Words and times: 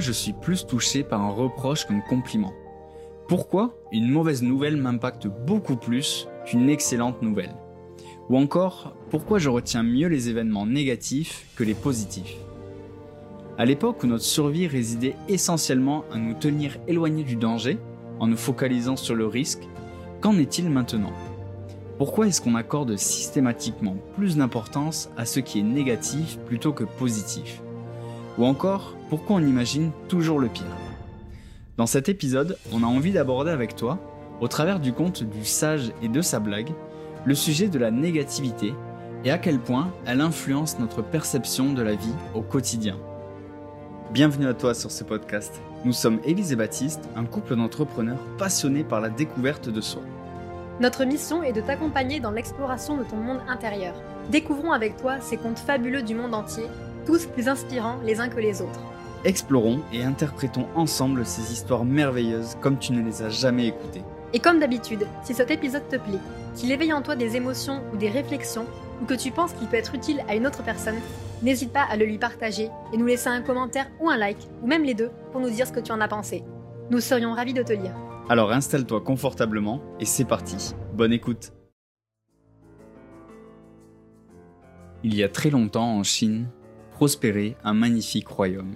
Je 0.00 0.12
suis 0.12 0.32
plus 0.32 0.66
touché 0.66 1.02
par 1.02 1.20
un 1.20 1.30
reproche 1.30 1.86
qu'un 1.86 2.00
compliment. 2.00 2.52
Pourquoi 3.28 3.74
une 3.92 4.08
mauvaise 4.08 4.42
nouvelle 4.42 4.76
m'impacte 4.76 5.26
beaucoup 5.26 5.76
plus 5.76 6.28
qu'une 6.46 6.70
excellente 6.70 7.22
nouvelle? 7.22 7.54
Ou 8.30 8.36
encore, 8.38 8.94
pourquoi 9.10 9.38
je 9.38 9.48
retiens 9.48 9.82
mieux 9.82 10.08
les 10.08 10.28
événements 10.28 10.66
négatifs 10.66 11.46
que 11.56 11.64
les 11.64 11.74
positifs? 11.74 12.36
À 13.58 13.64
l'époque 13.64 14.02
où 14.02 14.06
notre 14.06 14.24
survie 14.24 14.66
résidait 14.66 15.14
essentiellement 15.28 16.04
à 16.12 16.18
nous 16.18 16.34
tenir 16.34 16.78
éloignés 16.88 17.24
du 17.24 17.36
danger, 17.36 17.78
en 18.18 18.26
nous 18.26 18.36
focalisant 18.36 18.96
sur 18.96 19.14
le 19.14 19.26
risque, 19.26 19.68
qu'en 20.20 20.38
est-il 20.38 20.70
maintenant? 20.70 21.12
Pourquoi 21.98 22.26
est-ce 22.26 22.40
qu'on 22.40 22.54
accorde 22.54 22.96
systématiquement 22.96 23.96
plus 24.16 24.36
d'importance 24.36 25.10
à 25.16 25.26
ce 25.26 25.40
qui 25.40 25.60
est 25.60 25.64
négatif 25.64 26.38
plutôt 26.46 26.72
que 26.72 26.84
positif? 26.84 27.62
Ou 28.38 28.46
encore, 28.46 28.96
pourquoi 29.12 29.36
on 29.36 29.46
imagine 29.46 29.90
toujours 30.08 30.40
le 30.40 30.48
pire 30.48 30.64
Dans 31.76 31.84
cet 31.84 32.08
épisode, 32.08 32.56
on 32.72 32.82
a 32.82 32.86
envie 32.86 33.12
d'aborder 33.12 33.50
avec 33.50 33.76
toi, 33.76 33.98
au 34.40 34.48
travers 34.48 34.80
du 34.80 34.94
conte 34.94 35.22
du 35.22 35.44
sage 35.44 35.92
et 36.00 36.08
de 36.08 36.22
sa 36.22 36.40
blague, 36.40 36.70
le 37.26 37.34
sujet 37.34 37.68
de 37.68 37.78
la 37.78 37.90
négativité 37.90 38.72
et 39.26 39.30
à 39.30 39.36
quel 39.36 39.58
point 39.58 39.92
elle 40.06 40.22
influence 40.22 40.78
notre 40.78 41.02
perception 41.02 41.74
de 41.74 41.82
la 41.82 41.94
vie 41.94 42.14
au 42.34 42.40
quotidien. 42.40 42.96
Bienvenue 44.14 44.46
à 44.46 44.54
toi 44.54 44.72
sur 44.72 44.90
ce 44.90 45.04
podcast. 45.04 45.60
Nous 45.84 45.92
sommes 45.92 46.20
Élise 46.24 46.50
et 46.52 46.56
Baptiste, 46.56 47.06
un 47.14 47.26
couple 47.26 47.54
d'entrepreneurs 47.54 48.24
passionnés 48.38 48.82
par 48.82 49.02
la 49.02 49.10
découverte 49.10 49.68
de 49.68 49.82
soi. 49.82 50.00
Notre 50.80 51.04
mission 51.04 51.42
est 51.42 51.52
de 51.52 51.60
t'accompagner 51.60 52.18
dans 52.18 52.30
l'exploration 52.30 52.96
de 52.96 53.04
ton 53.04 53.16
monde 53.16 53.40
intérieur. 53.46 53.92
Découvrons 54.30 54.72
avec 54.72 54.96
toi 54.96 55.20
ces 55.20 55.36
contes 55.36 55.58
fabuleux 55.58 56.02
du 56.02 56.14
monde 56.14 56.32
entier, 56.32 56.64
tous 57.04 57.26
plus 57.26 57.48
inspirants 57.48 57.98
les 58.06 58.18
uns 58.18 58.30
que 58.30 58.40
les 58.40 58.62
autres. 58.62 58.80
Explorons 59.24 59.82
et 59.92 60.02
interprétons 60.02 60.66
ensemble 60.74 61.24
ces 61.24 61.52
histoires 61.52 61.84
merveilleuses 61.84 62.56
comme 62.60 62.76
tu 62.76 62.92
ne 62.92 63.02
les 63.02 63.22
as 63.22 63.28
jamais 63.28 63.68
écoutées. 63.68 64.02
Et 64.32 64.40
comme 64.40 64.58
d'habitude, 64.58 65.06
si 65.22 65.32
cet 65.32 65.52
épisode 65.52 65.88
te 65.88 65.94
plaît, 65.94 66.18
qu'il 66.56 66.72
éveille 66.72 66.92
en 66.92 67.02
toi 67.02 67.14
des 67.14 67.36
émotions 67.36 67.82
ou 67.92 67.96
des 67.96 68.08
réflexions, 68.08 68.66
ou 69.00 69.04
que 69.04 69.14
tu 69.14 69.30
penses 69.30 69.52
qu'il 69.52 69.68
peut 69.68 69.76
être 69.76 69.94
utile 69.94 70.24
à 70.28 70.34
une 70.34 70.46
autre 70.46 70.64
personne, 70.64 70.98
n'hésite 71.40 71.72
pas 71.72 71.82
à 71.82 71.96
le 71.96 72.04
lui 72.04 72.18
partager 72.18 72.68
et 72.92 72.96
nous 72.96 73.06
laisser 73.06 73.28
un 73.28 73.42
commentaire 73.42 73.86
ou 74.00 74.10
un 74.10 74.16
like, 74.16 74.48
ou 74.60 74.66
même 74.66 74.82
les 74.82 74.94
deux, 74.94 75.10
pour 75.30 75.40
nous 75.40 75.50
dire 75.50 75.68
ce 75.68 75.72
que 75.72 75.80
tu 75.80 75.92
en 75.92 76.00
as 76.00 76.08
pensé. 76.08 76.42
Nous 76.90 77.00
serions 77.00 77.32
ravis 77.32 77.54
de 77.54 77.62
te 77.62 77.72
lire. 77.72 77.94
Alors 78.28 78.50
installe-toi 78.50 79.02
confortablement 79.02 79.80
et 80.00 80.04
c'est 80.04 80.24
parti. 80.24 80.74
Bonne 80.94 81.12
écoute. 81.12 81.52
Il 85.04 85.14
y 85.14 85.22
a 85.22 85.28
très 85.28 85.50
longtemps 85.50 85.96
en 85.96 86.02
Chine, 86.02 86.48
prospérait 86.90 87.56
un 87.62 87.74
magnifique 87.74 88.28
royaume. 88.28 88.74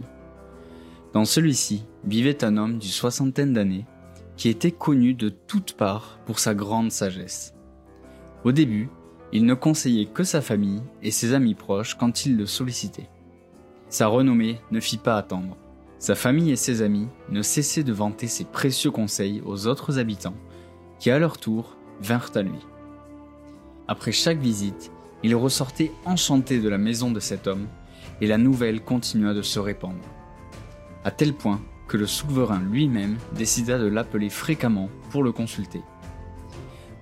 Dans 1.17 1.25
celui-ci 1.25 1.83
vivait 2.05 2.45
un 2.45 2.59
homme 2.59 2.77
d'une 2.77 2.91
soixantaine 2.91 3.55
d'années 3.55 3.87
qui 4.37 4.51
était 4.51 4.71
connu 4.71 5.15
de 5.15 5.31
toutes 5.31 5.73
parts 5.73 6.21
pour 6.27 6.39
sa 6.39 6.55
grande 6.55 6.93
sagesse. 6.93 7.55
Au 8.45 8.53
début, 8.53 8.91
il 9.33 9.47
ne 9.47 9.55
conseillait 9.55 10.11
que 10.13 10.25
sa 10.25 10.43
famille 10.43 10.83
et 11.03 11.11
ses 11.11 11.33
amis 11.33 11.55
proches 11.55 11.95
quand 11.95 12.27
il 12.27 12.37
le 12.37 12.45
sollicitait. 12.45 13.09
Sa 13.89 14.09
renommée 14.09 14.61
ne 14.71 14.79
fit 14.79 14.99
pas 14.99 15.17
attendre. 15.17 15.57
Sa 15.99 16.15
famille 16.15 16.51
et 16.51 16.57
ses 16.57 16.83
amis 16.83 17.09
ne 17.31 17.41
cessaient 17.41 17.83
de 17.83 17.95
vanter 17.95 18.27
ses 18.27 18.45
précieux 18.45 18.91
conseils 18.91 19.41
aux 19.47 19.69
autres 19.69 19.99
habitants, 19.99 20.37
qui 20.99 21.11
à 21.11 21.19
leur 21.19 21.39
tour 21.39 21.79
vinrent 21.99 22.33
à 22.35 22.43
lui. 22.43 22.61
Après 23.89 24.13
chaque 24.13 24.41
visite, 24.41 24.93
il 25.23 25.35
ressortait 25.35 25.93
enchanté 26.05 26.61
de 26.61 26.69
la 26.69 26.77
maison 26.77 27.11
de 27.11 27.21
cet 27.21 27.47
homme, 27.47 27.69
et 28.21 28.27
la 28.27 28.37
nouvelle 28.37 28.83
continua 28.83 29.33
de 29.33 29.41
se 29.41 29.59
répandre 29.59 30.05
à 31.07 31.13
tel 31.13 31.33
point 31.33 31.61
que 31.87 31.97
le 31.97 32.09
souverain 32.09 32.61
lui-même 32.61 33.17
décida 33.37 33.79
de 33.79 33.87
l'appeler 33.87 34.29
fréquemment 34.29 34.91
pour 35.11 35.23
le 35.23 35.31
consulter. 35.31 35.81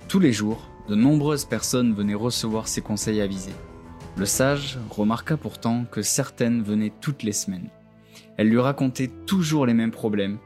Tous 0.09 0.21
les 0.21 0.31
jours, 0.31 0.69
de 0.91 0.95
nombreuses 0.95 1.47
personnes 1.47 1.95
venaient 1.95 2.13
recevoir 2.13 2.69
ses 2.69 2.83
conseils 2.83 3.23
avisés. 3.23 3.55
Le 4.19 4.27
sage 4.27 4.79
remarqua 4.91 5.39
pourtant 5.39 5.87
que 5.91 6.03
certaines 6.03 6.63
venaient 6.63 6.93
toutes 7.01 7.23
les 7.23 7.33
semaines. 7.33 7.71
Elles 8.37 8.51
lui 8.51 8.61
racontaient 8.61 9.11
toujours 9.25 9.65
les 9.65 9.73
mêmes 9.73 9.91
problèmes 9.91 10.37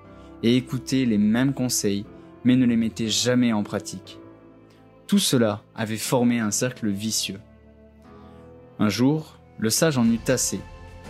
et 0.45 0.57
écoutaient 0.57 1.05
les 1.05 1.19
mêmes 1.19 1.53
conseils, 1.53 2.07
mais 2.45 2.55
ne 2.55 2.65
les 2.65 2.77
mettaient 2.77 3.09
jamais 3.09 3.53
en 3.53 3.65
pratique. 3.65 4.21
Tout 5.09 5.19
cela 5.19 5.65
avait 5.75 5.97
formé 5.97 6.39
un 6.39 6.53
cercle 6.53 6.89
vicieux. 6.91 7.41
Un 8.79 8.89
jour, 8.89 9.41
le 9.59 9.69
sage 9.69 9.99
en 9.99 10.09
eut 10.09 10.21
assez 10.29 10.61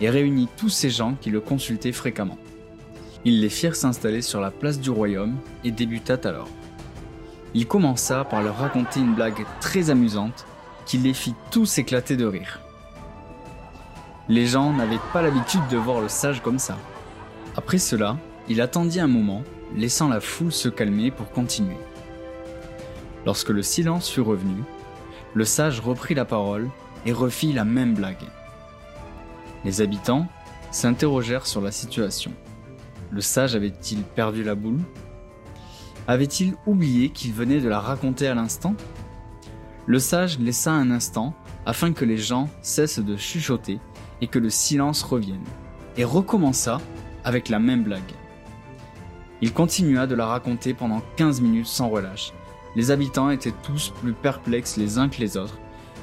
et 0.01 0.09
réunit 0.09 0.47
tous 0.57 0.69
ces 0.69 0.89
gens 0.89 1.15
qui 1.19 1.29
le 1.29 1.41
consultaient 1.41 1.91
fréquemment. 1.91 2.37
Ils 3.25 3.41
les 3.41 3.49
firent 3.49 3.75
s'installer 3.75 4.21
sur 4.21 4.39
la 4.39 4.51
place 4.51 4.79
du 4.79 4.89
royaume 4.89 5.35
et 5.63 5.71
débuta 5.71 6.17
alors. 6.23 6.47
Il 7.53 7.67
commença 7.67 8.23
par 8.23 8.41
leur 8.41 8.57
raconter 8.57 8.99
une 8.99 9.15
blague 9.15 9.45
très 9.59 9.89
amusante 9.89 10.45
qui 10.85 10.97
les 10.97 11.13
fit 11.13 11.35
tous 11.51 11.77
éclater 11.77 12.15
de 12.15 12.25
rire. 12.25 12.61
Les 14.27 14.45
gens 14.45 14.71
n'avaient 14.71 14.99
pas 15.11 15.21
l'habitude 15.21 15.67
de 15.69 15.77
voir 15.77 16.01
le 16.01 16.09
sage 16.09 16.41
comme 16.41 16.59
ça. 16.59 16.77
Après 17.55 17.79
cela, 17.79 18.17
il 18.47 18.61
attendit 18.61 18.99
un 18.99 19.07
moment, 19.07 19.43
laissant 19.75 20.07
la 20.07 20.19
foule 20.19 20.51
se 20.51 20.69
calmer 20.69 21.11
pour 21.11 21.31
continuer. 21.31 21.77
Lorsque 23.25 23.49
le 23.49 23.63
silence 23.63 24.09
fut 24.09 24.21
revenu, 24.21 24.63
le 25.33 25.45
sage 25.45 25.79
reprit 25.79 26.15
la 26.15 26.25
parole 26.25 26.69
et 27.05 27.11
refit 27.11 27.53
la 27.53 27.65
même 27.65 27.95
blague. 27.95 28.25
Les 29.65 29.81
habitants 29.81 30.27
s'interrogèrent 30.71 31.47
sur 31.47 31.61
la 31.61 31.71
situation. 31.71 32.31
Le 33.11 33.21
sage 33.21 33.55
avait-il 33.55 34.03
perdu 34.03 34.43
la 34.43 34.55
boule? 34.55 34.79
Avait-il 36.07 36.55
oublié 36.65 37.09
qu'il 37.09 37.33
venait 37.33 37.59
de 37.59 37.67
la 37.67 37.79
raconter 37.79 38.27
à 38.27 38.35
l'instant? 38.35 38.75
Le 39.85 39.99
sage 39.99 40.39
laissa 40.39 40.71
un 40.71 40.91
instant 40.91 41.33
afin 41.65 41.93
que 41.93 42.05
les 42.05 42.17
gens 42.17 42.49
cessent 42.61 42.99
de 42.99 43.17
chuchoter 43.17 43.79
et 44.21 44.27
que 44.27 44.39
le 44.39 44.49
silence 44.49 45.03
revienne, 45.03 45.43
et 45.97 46.03
recommença 46.03 46.79
avec 47.23 47.49
la 47.49 47.59
même 47.59 47.83
blague. 47.83 48.01
Il 49.41 49.53
continua 49.53 50.07
de 50.07 50.15
la 50.15 50.25
raconter 50.25 50.73
pendant 50.73 51.01
15 51.15 51.41
minutes 51.41 51.67
sans 51.67 51.89
relâche. 51.89 52.33
Les 52.75 52.91
habitants 52.91 53.29
étaient 53.29 53.53
tous 53.63 53.91
plus 54.01 54.13
perplexes 54.13 54.77
les 54.77 54.97
uns 54.97 55.09
que 55.09 55.19
les 55.19 55.37
autres, 55.37 55.57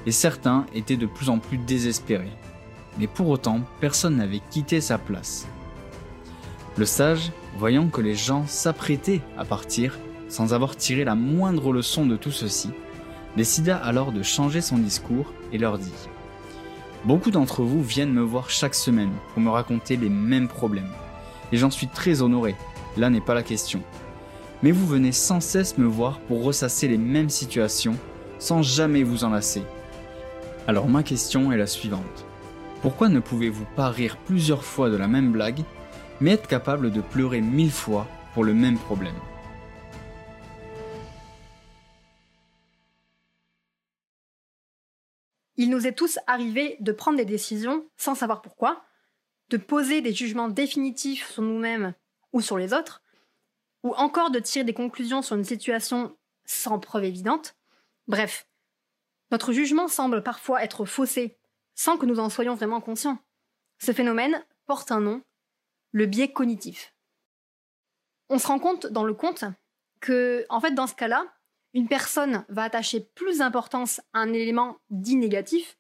et 0.07 0.13
certains 0.13 0.67
étaient 0.75 0.97
de 0.97 1.07
plus 1.07 1.31
en 1.31 1.39
plus 1.39 1.59
désespérés 1.59 2.33
mais 2.99 3.07
pour 3.07 3.29
autant 3.29 3.61
personne 3.81 4.17
n'avait 4.17 4.43
quitté 4.51 4.81
sa 4.81 4.99
place. 4.99 5.47
Le 6.77 6.85
sage, 6.85 7.33
voyant 7.57 7.89
que 7.89 8.01
les 8.01 8.15
gens 8.15 8.47
s'apprêtaient 8.47 9.23
à 9.39 9.45
partir 9.45 9.99
sans 10.29 10.55
avoir 10.55 10.77
tiré 10.77 11.05
la 11.05 11.15
moindre 11.15 11.73
leçon 11.73 12.05
de 12.05 12.17
tout 12.17 12.33
ceci, 12.33 12.71
décida 13.37 13.77
alors 13.77 14.13
de 14.13 14.23
changer 14.23 14.61
son 14.61 14.79
discours 14.79 15.33
et 15.53 15.59
leur 15.59 15.79
dit⁇ 15.79 15.91
Beaucoup 17.07 17.31
d'entre 17.31 17.63
vous 17.63 17.83
viennent 17.83 18.13
me 18.13 18.23
voir 18.23 18.51
chaque 18.51 18.75
semaine 18.75 19.13
pour 19.33 19.41
me 19.41 19.51
raconter 19.51 19.97
les 19.97 20.09
mêmes 20.09 20.49
problèmes, 20.49 20.91
et 21.53 21.57
j'en 21.57 21.71
suis 21.71 21.87
très 21.87 22.21
honoré, 22.21 22.57
là 22.97 23.11
n'est 23.11 23.21
pas 23.21 23.35
la 23.35 23.43
question. 23.43 23.81
Mais 24.63 24.73
vous 24.73 24.87
venez 24.87 25.13
sans 25.13 25.41
cesse 25.41 25.79
me 25.79 25.87
voir 25.87 26.19
pour 26.21 26.43
ressasser 26.43 26.89
les 26.89 26.99
mêmes 26.99 27.31
situations 27.31 27.97
sans 28.39 28.63
jamais 28.63 29.03
vous 29.03 29.25
en 29.25 29.31
lasser. 29.31 29.63
Alors 30.67 30.89
ma 30.89 31.03
question 31.03 31.53
est 31.53 31.57
la 31.57 31.67
suivante. 31.67 32.26
Pourquoi 32.87 33.09
ne 33.09 33.19
pouvez-vous 33.19 33.65
pas 33.75 33.91
rire 33.91 34.17
plusieurs 34.17 34.65
fois 34.65 34.91
de 34.91 34.97
la 34.97 35.09
même 35.09 35.33
blague, 35.33 35.65
mais 36.21 36.31
être 36.31 36.47
capable 36.47 36.93
de 36.93 37.01
pleurer 37.01 37.41
mille 37.41 37.73
fois 37.73 38.07
pour 38.33 38.45
le 38.45 38.55
même 38.55 38.79
problème? 38.79 39.17
Il 45.57 45.69
nous 45.69 45.89
est 45.89 45.95
tous 45.95 46.21
arrivé 46.29 46.77
de 46.79 46.93
prendre 46.93 47.17
des 47.17 47.25
décisions 47.25 47.85
sans 47.97 48.15
savoir 48.15 48.41
pourquoi, 48.41 48.85
de 49.51 49.57
poser 49.57 50.01
des 50.01 50.15
jugements 50.15 50.49
définitifs 50.49 51.29
sur 51.29 51.43
nous-mêmes 51.43 51.93
ou 52.33 52.41
sur 52.41 52.57
les 52.57 52.73
autres, 52.73 53.03
ou 53.83 53.95
encore 53.95 54.31
de 54.31 54.39
tirer 54.39 54.65
des 54.65 54.75
conclusions 54.75 55.23
sur 55.23 55.35
une 55.35 55.43
situation 55.43 56.17
sans 56.45 56.79
preuve 56.79 57.03
évidente. 57.03 57.57
Bref, 58.07 58.47
notre 59.33 59.53
jugement 59.53 59.89
semble 59.89 60.23
parfois 60.23 60.63
être 60.63 60.85
faussé 60.85 61.37
sans 61.77 61.97
que 61.97 62.07
nous 62.07 62.19
en 62.19 62.29
soyons 62.29 62.57
vraiment 62.57 62.81
conscients. 62.81 63.19
Ce 63.79 63.93
phénomène 63.93 64.45
porte 64.67 64.91
un 64.91 65.01
nom, 65.01 65.23
le 65.93 66.07
biais 66.07 66.33
cognitif. 66.33 66.93
On 68.29 68.39
se 68.39 68.49
rend 68.49 68.59
compte 68.59 68.87
dans 68.87 69.05
le 69.05 69.15
conte 69.15 69.45
que, 70.01 70.45
en 70.49 70.61
fait, 70.61 70.73
dans 70.73 70.89
ce 70.89 70.95
cas-là, 70.95 71.25
une 71.75 71.87
personne 71.87 72.45
va 72.49 72.65
attacher 72.65 73.01
plus 73.15 73.39
d'importance 73.39 74.01
à 74.13 74.21
un 74.21 74.33
élément 74.33 74.79
dit 74.91 75.17
négatif, 75.17 75.77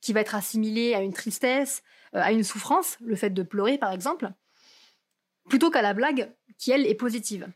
qui 0.00 0.12
va 0.12 0.20
être 0.20 0.34
assimilé 0.34 0.94
à 0.94 1.00
une 1.00 1.12
tristesse, 1.12 1.82
euh, 2.14 2.20
à 2.20 2.32
une 2.32 2.44
souffrance, 2.44 2.98
le 3.00 3.16
fait 3.16 3.30
de 3.30 3.42
pleurer 3.42 3.78
par 3.78 3.92
exemple, 3.92 4.30
plutôt 5.48 5.70
qu'à 5.70 5.82
la 5.82 5.94
blague 5.94 6.32
qui, 6.58 6.70
elle, 6.70 6.86
est 6.86 6.94
positive. 6.94 7.48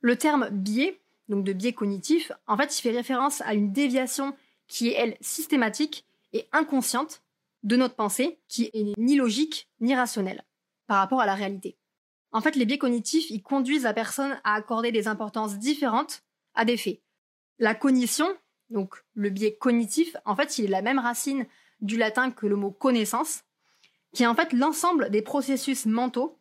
Le 0.00 0.16
terme 0.16 0.48
biais, 0.50 1.00
donc 1.28 1.44
de 1.44 1.52
biais 1.52 1.72
cognitif, 1.72 2.32
en 2.46 2.56
fait, 2.56 2.76
il 2.78 2.82
fait 2.82 2.90
référence 2.90 3.40
à 3.42 3.54
une 3.54 3.72
déviation 3.72 4.36
qui 4.66 4.88
est, 4.88 4.94
elle, 4.94 5.16
systématique 5.20 6.04
et 6.32 6.48
inconsciente 6.52 7.22
de 7.62 7.76
notre 7.76 7.94
pensée 7.94 8.40
qui 8.48 8.70
est 8.72 8.98
ni 8.98 9.16
logique 9.16 9.68
ni 9.80 9.94
rationnelle 9.94 10.44
par 10.86 10.98
rapport 10.98 11.20
à 11.20 11.26
la 11.26 11.34
réalité. 11.34 11.76
En 12.32 12.40
fait, 12.40 12.56
les 12.56 12.64
biais 12.64 12.78
cognitifs, 12.78 13.30
ils 13.30 13.42
conduisent 13.42 13.84
la 13.84 13.92
personne 13.92 14.40
à 14.42 14.54
accorder 14.54 14.90
des 14.90 15.06
importances 15.06 15.58
différentes 15.58 16.22
à 16.54 16.64
des 16.64 16.76
faits. 16.76 17.00
La 17.58 17.74
cognition, 17.74 18.26
donc 18.70 19.04
le 19.14 19.30
biais 19.30 19.56
cognitif, 19.56 20.16
en 20.24 20.34
fait, 20.34 20.58
il 20.58 20.64
est 20.64 20.68
la 20.68 20.82
même 20.82 20.98
racine 20.98 21.46
du 21.80 21.96
latin 21.96 22.30
que 22.30 22.46
le 22.46 22.56
mot 22.56 22.70
connaissance, 22.70 23.44
qui 24.12 24.22
est 24.22 24.26
en 24.26 24.34
fait 24.34 24.52
l'ensemble 24.52 25.10
des 25.10 25.22
processus 25.22 25.86
mentaux 25.86 26.38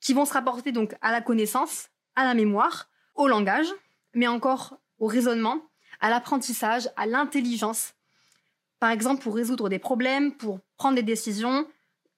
qui 0.00 0.14
vont 0.14 0.24
se 0.24 0.32
rapporter 0.32 0.72
donc 0.72 0.96
à 1.00 1.12
la 1.12 1.20
connaissance, 1.20 1.90
à 2.14 2.24
la 2.24 2.34
mémoire, 2.34 2.88
au 3.14 3.28
langage, 3.28 3.68
mais 4.14 4.28
encore 4.28 4.78
au 4.98 5.06
raisonnement, 5.06 5.62
à 6.00 6.10
l'apprentissage, 6.10 6.88
à 6.96 7.06
l'intelligence. 7.06 7.94
Par 8.80 8.90
exemple, 8.90 9.22
pour 9.22 9.34
résoudre 9.34 9.68
des 9.68 9.78
problèmes, 9.78 10.32
pour 10.32 10.60
prendre 10.76 10.96
des 10.96 11.02
décisions, 11.02 11.66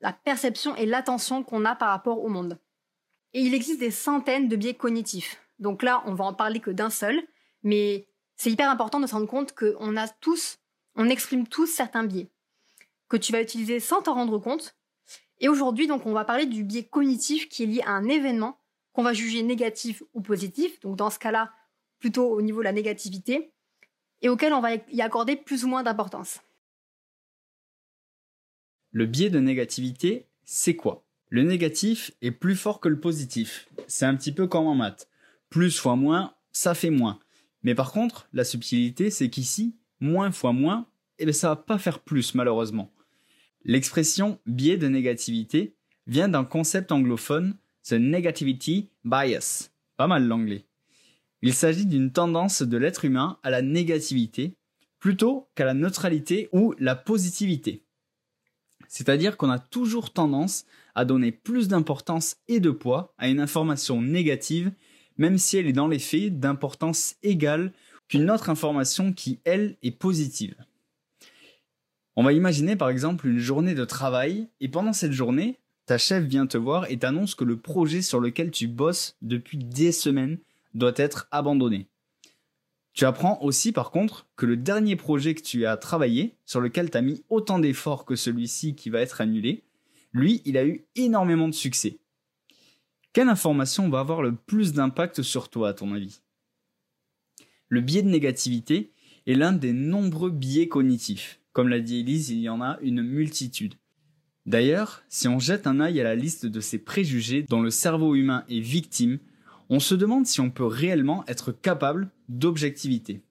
la 0.01 0.13
perception 0.13 0.75
et 0.77 0.87
l'attention 0.87 1.43
qu'on 1.43 1.65
a 1.65 1.75
par 1.75 1.91
rapport 1.91 2.23
au 2.23 2.29
monde. 2.29 2.59
Et 3.33 3.41
il 3.41 3.55
existe 3.55 3.81
des 3.81 3.91
centaines 3.91 4.49
de 4.49 4.57
biais 4.57 4.75
cognitifs. 4.75 5.41
Donc 5.59 5.83
là, 5.83 6.03
on 6.07 6.15
va 6.15 6.25
en 6.25 6.35
parler 6.35 6.61
que 6.61 6.71
d'un 6.71 6.91
seul, 6.91 7.23
mais 7.63 8.07
c'est 8.37 8.51
hyper 8.51 8.71
important 8.71 9.01
de 9.01 9.07
se 9.07 9.15
rendre 9.15 9.29
compte 9.29 9.55
qu'on 9.55 9.97
a 9.97 10.09
tous, 10.09 10.59
on 10.97 11.09
exprime 11.09 11.47
tous 11.47 11.67
certains 11.67 12.05
biais 12.05 12.29
que 13.09 13.17
tu 13.17 13.33
vas 13.33 13.43
utiliser 13.43 13.81
sans 13.81 14.03
t'en 14.03 14.15
rendre 14.15 14.39
compte. 14.39 14.77
Et 15.41 15.49
aujourd'hui, 15.49 15.87
donc, 15.87 16.07
on 16.07 16.13
va 16.13 16.25
parler 16.25 16.47
du 16.47 16.65
biais 16.65 16.85
cognitif 16.85 17.49
qui 17.49 17.65
est 17.65 17.67
lié 17.67 17.83
à 17.85 17.91
un 17.91 18.09
événement 18.09 18.59
qu'on 18.93 19.03
va 19.03 19.13
juger 19.13 19.43
négatif 19.43 20.03
ou 20.15 20.21
positif. 20.21 20.81
Donc, 20.81 20.97
dans 20.97 21.11
ce 21.11 21.19
cas-là, 21.19 21.53
plutôt 21.99 22.31
au 22.31 22.41
niveau 22.41 22.61
de 22.61 22.65
la 22.65 22.73
négativité, 22.73 23.53
et 24.23 24.29
auquel 24.29 24.53
on 24.53 24.61
va 24.61 24.75
y 24.75 25.03
accorder 25.03 25.37
plus 25.37 25.65
ou 25.65 25.69
moins 25.69 25.83
d'importance. 25.83 26.41
Le 28.93 29.07
biais 29.07 29.31
de 29.31 29.39
négativité, 29.39 30.27
c'est 30.45 30.75
quoi? 30.75 31.05
Le 31.29 31.45
négatif 31.45 32.11
est 32.23 32.33
plus 32.33 32.57
fort 32.57 32.81
que 32.81 32.89
le 32.89 32.99
positif. 32.99 33.69
C'est 33.87 34.05
un 34.05 34.17
petit 34.17 34.33
peu 34.33 34.49
comme 34.49 34.67
en 34.67 34.75
maths. 34.75 35.09
Plus 35.49 35.79
fois 35.79 35.95
moins, 35.95 36.35
ça 36.51 36.75
fait 36.75 36.91
moins. 36.91 37.21
Mais 37.63 37.77
par 37.77 37.93
contre, 37.93 38.29
la 38.33 38.43
subtilité, 38.43 39.11
c'est 39.11 39.31
qu'ici, 39.31 39.77
moins 40.01 40.33
fois 40.33 40.53
moins, 40.53 40.89
eh 41.21 41.25
bien, 41.25 41.33
ça 41.33 41.51
va 41.51 41.57
pas 41.57 41.79
faire 41.79 42.01
plus, 42.01 42.35
malheureusement. 42.35 42.93
L'expression 43.65 44.41
biais 44.47 44.77
de 44.77 44.89
négativité 44.89 45.77
vient 46.09 46.29
d'un 46.29 46.45
concept 46.45 46.91
anglophone, 46.91 47.57
the 47.89 47.93
negativity 47.93 48.91
bias. 49.05 49.71
Pas 49.97 50.09
mal 50.09 50.27
l'anglais. 50.27 50.65
Il 51.43 51.55
s'agit 51.55 51.87
d'une 51.87 52.11
tendance 52.11 52.63
de 52.63 52.77
l'être 52.77 53.05
humain 53.05 53.39
à 53.45 53.51
la 53.51 53.63
négativité 53.63 54.57
plutôt 54.99 55.49
qu'à 55.55 55.65
la 55.65 55.75
neutralité 55.75 56.49
ou 56.53 56.75
la 56.79 56.97
positivité. 56.97 57.85
C'est-à-dire 58.91 59.37
qu'on 59.37 59.51
a 59.51 59.61
toujours 59.61 60.13
tendance 60.13 60.67
à 60.97 61.05
donner 61.05 61.31
plus 61.31 61.69
d'importance 61.69 62.37
et 62.49 62.59
de 62.59 62.73
poids 62.73 63.15
à 63.19 63.29
une 63.29 63.39
information 63.39 64.03
négative, 64.03 64.73
même 65.17 65.39
si 65.39 65.57
elle 65.57 65.69
est 65.69 65.73
dans 65.73 65.87
les 65.87 66.01
faits 66.01 66.41
d'importance 66.41 67.15
égale 67.23 67.73
qu'une 68.09 68.29
autre 68.29 68.51
information 68.51 69.13
qui, 69.13 69.39
elle, 69.45 69.77
est 69.85 69.93
positive. 69.93 70.57
On 72.17 72.25
va 72.25 72.33
imaginer 72.33 72.75
par 72.75 72.91
exemple 72.91 73.29
une 73.29 73.39
journée 73.39 73.75
de 73.75 73.85
travail, 73.85 74.49
et 74.61 74.69
pendant 74.69 74.93
cette 74.93 75.13
journée, 75.13 75.61
ta 75.87 75.97
chef 75.97 76.25
vient 76.25 76.49
te 76.49 76.59
voir 76.59 76.91
et 76.91 76.99
t'annonce 76.99 77.37
que 77.37 77.45
le 77.45 77.57
projet 77.57 78.03
sur 78.03 78.19
lequel 78.19 78.51
tu 78.51 78.67
bosses 78.67 79.17
depuis 79.23 79.59
des 79.59 79.93
semaines 79.93 80.39
doit 80.75 80.95
être 80.97 81.29
abandonné. 81.31 81.87
Tu 82.93 83.05
apprends 83.05 83.41
aussi 83.43 83.73
par 83.73 83.91
contre 83.91 84.27
que 84.37 84.47
le 84.47 84.57
dernier 84.57 84.97
projet 84.97 85.35
que 85.35 85.43
tu 85.43 85.67
as 85.67 85.77
travaillé, 85.77 86.37
sur 86.45 86.61
lequel 86.61 86.91
tu 86.91 86.99
as 86.99 87.03
mis 87.03 87.23
autant 87.29 87.59
d'efforts 87.59 88.05
que 88.05 88.17
celui-ci 88.17 88.75
qui 88.75 88.91
va 88.91 89.01
être 89.01 89.21
annulé, 89.21 89.63
lui, 90.13 90.43
il 90.45 90.57
a 90.57 90.67
eu 90.67 90.85
énormément 90.97 91.49
de 91.49 91.55
succès. 91.55 91.99
Quelle 93.13 93.29
information 93.29 93.89
va 93.89 94.01
avoir 94.01 94.23
le 94.23 94.35
plus 94.35 94.73
d'impact 94.73 95.23
sur 95.23 95.49
toi 95.49 95.71
à 95.71 95.75
ton 95.75 95.95
avis? 95.95 96.21
Le 97.69 97.81
biais 97.81 98.03
de 98.03 98.09
négativité 98.09 98.93
est 99.27 99.35
l'un 99.35 99.53
des 99.53 99.73
nombreux 99.73 100.31
biais 100.31 100.69
cognitifs. 100.69 101.41
Comme 101.53 101.69
l'a 101.69 101.81
dit 101.81 102.01
Elise, 102.01 102.31
il 102.31 102.41
y 102.41 102.49
en 102.49 102.61
a 102.61 102.79
une 102.83 103.03
multitude. 103.03 103.75
D'ailleurs, 104.47 105.03
si 105.09 105.29
on 105.29 105.39
jette 105.39 105.67
un 105.67 105.81
œil 105.81 106.01
à 106.01 106.05
la 106.05 106.15
liste 106.15 106.47
de 106.47 106.61
ces 106.61 106.79
préjugés 106.79 107.45
dont 107.49 107.63
le 107.63 107.71
cerveau 107.71 108.15
humain 108.15 108.45
est 108.49 108.61
victime, 108.61 109.19
on 109.69 109.79
se 109.79 109.95
demande 109.95 110.27
si 110.27 110.41
on 110.41 110.51
peut 110.51 110.65
réellement 110.65 111.25
être 111.29 111.53
capable 111.53 112.11
d'objectivité. 112.31 113.23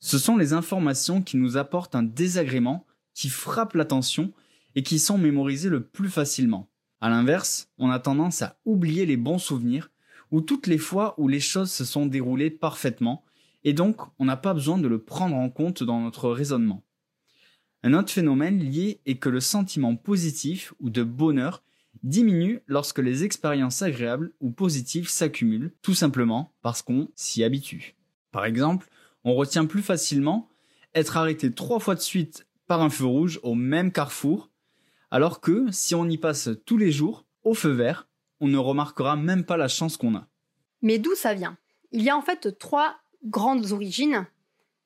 Ce 0.00 0.18
sont 0.18 0.36
les 0.36 0.54
informations 0.54 1.22
qui 1.22 1.36
nous 1.36 1.56
apportent 1.56 1.94
un 1.94 2.02
désagrément, 2.02 2.86
qui 3.14 3.28
frappent 3.28 3.74
l'attention 3.74 4.32
et 4.74 4.82
qui 4.82 4.98
sont 4.98 5.18
mémorisées 5.18 5.68
le 5.68 5.84
plus 5.84 6.08
facilement. 6.08 6.70
À 7.00 7.10
l'inverse, 7.10 7.70
on 7.78 7.90
a 7.90 7.98
tendance 7.98 8.42
à 8.42 8.58
oublier 8.64 9.06
les 9.06 9.16
bons 9.16 9.38
souvenirs 9.38 9.90
ou 10.30 10.40
toutes 10.40 10.66
les 10.66 10.78
fois 10.78 11.14
où 11.18 11.28
les 11.28 11.40
choses 11.40 11.70
se 11.70 11.84
sont 11.84 12.06
déroulées 12.06 12.50
parfaitement 12.50 13.24
et 13.62 13.72
donc 13.72 14.00
on 14.18 14.24
n'a 14.24 14.36
pas 14.36 14.54
besoin 14.54 14.78
de 14.78 14.88
le 14.88 15.02
prendre 15.02 15.36
en 15.36 15.50
compte 15.50 15.82
dans 15.82 16.00
notre 16.00 16.30
raisonnement. 16.30 16.82
Un 17.82 17.92
autre 17.92 18.12
phénomène 18.12 18.58
lié 18.58 19.00
est 19.04 19.18
que 19.18 19.28
le 19.28 19.40
sentiment 19.40 19.96
positif 19.96 20.72
ou 20.80 20.90
de 20.90 21.02
bonheur 21.02 21.62
diminue 22.02 22.60
lorsque 22.66 22.98
les 23.00 23.24
expériences 23.24 23.82
agréables 23.82 24.32
ou 24.40 24.50
positives 24.50 25.08
s'accumulent, 25.08 25.74
tout 25.82 25.94
simplement 25.94 26.54
parce 26.62 26.82
qu'on 26.82 27.08
s'y 27.14 27.44
habitue. 27.44 27.97
Par 28.30 28.44
exemple, 28.44 28.88
on 29.24 29.34
retient 29.34 29.66
plus 29.66 29.82
facilement 29.82 30.48
être 30.94 31.16
arrêté 31.16 31.52
trois 31.52 31.80
fois 31.80 31.94
de 31.94 32.00
suite 32.00 32.46
par 32.66 32.82
un 32.82 32.90
feu 32.90 33.06
rouge 33.06 33.40
au 33.42 33.54
même 33.54 33.92
carrefour, 33.92 34.50
alors 35.10 35.40
que 35.40 35.70
si 35.70 35.94
on 35.94 36.08
y 36.08 36.18
passe 36.18 36.50
tous 36.66 36.76
les 36.76 36.92
jours, 36.92 37.24
au 37.44 37.54
feu 37.54 37.70
vert, 37.70 38.08
on 38.40 38.48
ne 38.48 38.58
remarquera 38.58 39.16
même 39.16 39.44
pas 39.44 39.56
la 39.56 39.68
chance 39.68 39.96
qu'on 39.96 40.14
a. 40.14 40.28
Mais 40.82 40.98
d'où 40.98 41.14
ça 41.14 41.34
vient? 41.34 41.56
Il 41.92 42.02
y 42.02 42.10
a 42.10 42.16
en 42.16 42.22
fait 42.22 42.58
trois 42.58 42.96
grandes 43.24 43.72
origines 43.72 44.26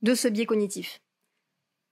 de 0.03 0.15
ce 0.15 0.29
biais 0.29 0.47
cognitif. 0.47 1.01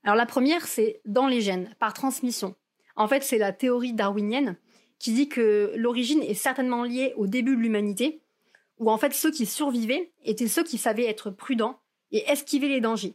Alors 0.05 0.17
la 0.17 0.27
première, 0.27 0.67
c'est 0.67 1.01
dans 1.05 1.27
les 1.27 1.41
gènes, 1.41 1.75
par 1.79 1.93
transmission. 1.93 2.55
En 2.97 3.09
fait, 3.09 3.23
c'est 3.23 3.39
la 3.39 3.53
théorie 3.53 3.93
darwinienne 3.93 4.57
qui 4.99 5.13
dit 5.13 5.29
que 5.29 5.73
l'origine 5.77 6.23
est 6.23 6.35
certainement 6.35 6.85
liée 6.85 7.15
au 7.17 7.27
début 7.27 7.57
de 7.57 7.61
l'humanité, 7.61 8.23
où 8.81 8.91
en 8.91 8.99
fait 8.99 9.15
ceux 9.15 9.31
qui 9.31 9.47
survivaient 9.47 10.13
étaient 10.25 10.49
ceux 10.49 10.65
qui 10.65 10.79
savaient 10.79 11.07
être 11.07 11.31
prudents 11.31 11.79
et 12.11 12.29
esquiver 12.29 12.69
les 12.69 12.81
dangers. 12.81 13.15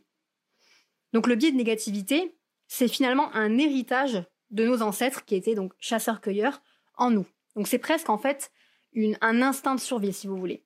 Donc 1.12 1.27
le 1.27 1.36
biais 1.36 1.51
de 1.51 1.57
négativité, 1.57 2.38
c'est 2.67 2.88
finalement 2.88 3.34
un 3.34 3.57
héritage 3.57 4.24
de 4.51 4.65
nos 4.65 4.81
ancêtres 4.81 5.25
qui 5.25 5.36
étaient 5.36 5.55
donc 5.55 5.74
chasseurs-cueilleurs 5.79 6.62
en 6.95 7.10
nous. 7.10 7.25
Donc 7.55 7.67
c'est 7.67 7.79
presque 7.79 8.10
en 8.10 8.17
fait 8.17 8.51
un 9.22 9.41
instinct 9.41 9.75
de 9.75 9.79
survie 9.81 10.13
si 10.13 10.27
vous 10.27 10.38
voulez. 10.38 10.63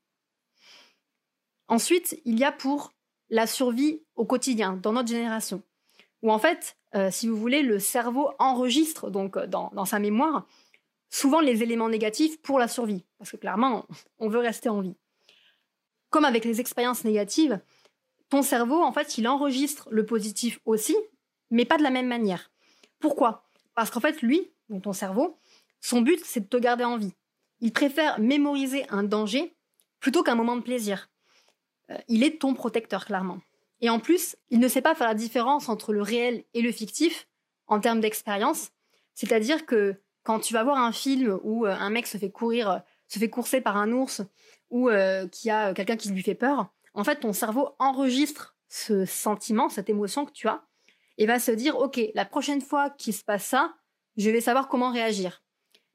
Ensuite, 1.68 2.20
il 2.26 2.38
y 2.38 2.44
a 2.44 2.52
pour 2.52 2.94
la 3.30 3.48
survie 3.48 4.04
au 4.16 4.26
quotidien, 4.26 4.74
dans 4.74 4.92
notre 4.92 5.08
génération, 5.08 5.62
où 6.24 6.32
en 6.32 6.40
fait, 6.40 6.78
euh, 6.96 7.10
si 7.12 7.28
vous 7.28 7.38
voulez, 7.38 7.62
le 7.62 7.80
cerveau 7.80 8.32
enregistre 8.40 9.10
donc 9.10 9.38
dans 9.38 9.86
sa 9.86 10.00
mémoire 10.00 10.48
souvent 11.10 11.42
les 11.42 11.64
éléments 11.64 11.90
négatifs 11.90 12.42
pour 12.42 12.60
la 12.60 12.68
survie, 12.68 13.04
parce 13.18 13.32
que 13.32 13.38
clairement, 13.38 13.86
on 14.20 14.30
veut 14.30 14.40
rester 14.40 14.70
en 14.70 14.82
vie. 14.82 14.96
Comme 16.10 16.26
avec 16.26 16.46
les 16.46 16.60
expériences 16.60 17.04
négatives, 17.04 17.60
ton 18.30 18.42
cerveau, 18.42 18.82
en 18.82 18.92
fait, 18.92 19.18
il 19.18 19.28
enregistre 19.28 19.88
le 19.92 20.06
positif 20.06 20.60
aussi, 20.66 20.96
mais 21.50 21.66
pas 21.66 21.78
de 21.78 21.84
la 21.84 21.90
même 21.90 22.08
manière. 22.08 22.52
Pourquoi? 23.00 23.44
Parce 23.76 23.90
qu'en 23.90 24.00
fait, 24.00 24.22
lui, 24.22 24.52
ton 24.84 24.94
cerveau, 24.94 25.40
son 25.82 26.02
but, 26.02 26.20
c'est 26.24 26.42
de 26.42 26.48
te 26.48 26.58
garder 26.58 26.84
en 26.84 26.98
vie. 26.98 27.14
Il 27.60 27.74
préfère 27.74 28.20
mémoriser 28.20 28.88
un 28.90 29.04
danger 29.04 29.56
plutôt 30.00 30.24
qu'un 30.24 30.36
moment 30.36 30.56
de 30.56 30.62
plaisir. 30.62 31.10
Euh, 31.90 31.98
il 32.08 32.24
est 32.24 32.40
ton 32.40 32.54
protecteur, 32.54 33.06
clairement. 33.06 33.40
Et 33.82 33.90
en 33.90 34.00
plus, 34.00 34.36
il 34.50 34.60
ne 34.60 34.68
sait 34.68 34.82
pas 34.82 34.96
faire 34.96 35.08
la 35.08 35.16
différence 35.16 35.70
entre 35.70 35.94
le 35.94 36.02
réel 36.02 36.44
et 36.54 36.62
le 36.62 36.72
fictif 36.72 37.28
en 37.68 37.80
termes 37.80 38.02
d'expérience. 38.02 38.70
C'est-à-dire 39.16 39.66
que 39.66 39.96
quand 40.24 40.40
tu 40.40 40.54
vas 40.54 40.64
voir 40.64 40.78
un 40.78 40.92
film 40.92 41.40
où 41.44 41.66
euh, 41.66 41.72
un 41.72 41.90
mec 41.90 42.08
se 42.08 42.18
fait 42.18 42.32
courir, 42.32 42.82
se 43.08 43.20
fait 43.20 43.30
courser 43.30 43.62
par 43.62 43.78
un 43.78 43.92
ours 43.92 44.22
ou 44.70 44.90
euh, 44.90 45.28
qu'il 45.28 45.50
y 45.50 45.52
a 45.52 45.74
quelqu'un 45.74 45.98
qui 45.98 46.10
lui 46.10 46.22
fait 46.22 46.36
peur, 46.36 46.72
en 46.94 47.04
fait, 47.04 47.18
ton 47.22 47.34
cerveau 47.34 47.70
enregistre 47.80 48.56
ce 48.68 49.06
sentiment, 49.06 49.70
cette 49.70 49.90
émotion 49.90 50.26
que 50.26 50.32
tu 50.32 50.48
as, 50.48 50.64
et 51.18 51.26
va 51.26 51.40
se 51.40 51.52
dire, 51.52 51.78
OK, 51.78 52.00
la 52.14 52.26
prochaine 52.26 52.62
fois 52.62 52.90
qu'il 52.90 53.14
se 53.14 53.24
passe 53.24 53.46
ça, 53.46 53.74
je 54.18 54.30
vais 54.30 54.42
savoir 54.42 54.68
comment 54.68 54.92
réagir. 54.92 55.44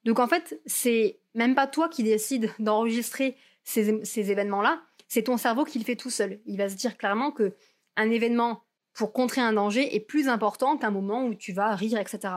Donc 0.04 0.19
en 0.19 0.26
fait, 0.26 0.61
c'est 0.66 1.21
même 1.35 1.54
pas 1.54 1.66
toi 1.66 1.88
qui 1.88 2.02
décides 2.02 2.50
d'enregistrer 2.59 3.37
ces, 3.62 4.04
ces 4.04 4.31
événements-là, 4.31 4.83
c'est 5.09 5.25
ton 5.25 5.37
cerveau 5.37 5.64
qui 5.64 5.78
le 5.78 5.85
fait 5.85 5.97
tout 5.97 6.11
seul. 6.11 6.40
Il 6.47 6.59
va 6.59 6.69
se 6.69 6.75
dire 6.75 6.97
clairement 6.97 7.31
que 7.31 7.54
un 7.97 8.11
événement 8.11 8.64
pour 8.93 9.12
contrer 9.12 9.40
un 9.40 9.52
danger 9.52 9.95
est 9.95 10.00
plus 10.00 10.28
important 10.28 10.76
qu'un 10.76 10.90
moment 10.90 11.25
où 11.25 11.35
tu 11.35 11.52
vas 11.52 11.75
rire, 11.75 11.99
etc. 11.99 12.35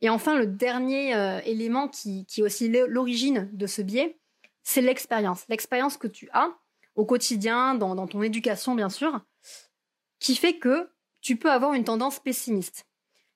Et 0.00 0.08
enfin, 0.08 0.36
le 0.38 0.46
dernier 0.46 1.14
euh, 1.14 1.40
élément 1.44 1.88
qui, 1.88 2.26
est 2.36 2.42
aussi 2.42 2.68
l'origine 2.68 3.48
de 3.52 3.66
ce 3.66 3.82
biais, 3.82 4.18
c'est 4.62 4.80
l'expérience. 4.80 5.44
L'expérience 5.48 5.96
que 5.96 6.06
tu 6.06 6.28
as 6.32 6.56
au 6.94 7.04
quotidien, 7.04 7.74
dans, 7.74 7.94
dans, 7.94 8.06
ton 8.06 8.22
éducation 8.22 8.74
bien 8.74 8.88
sûr, 8.88 9.20
qui 10.18 10.34
fait 10.34 10.58
que 10.58 10.90
tu 11.20 11.36
peux 11.36 11.50
avoir 11.50 11.74
une 11.74 11.84
tendance 11.84 12.20
pessimiste. 12.20 12.86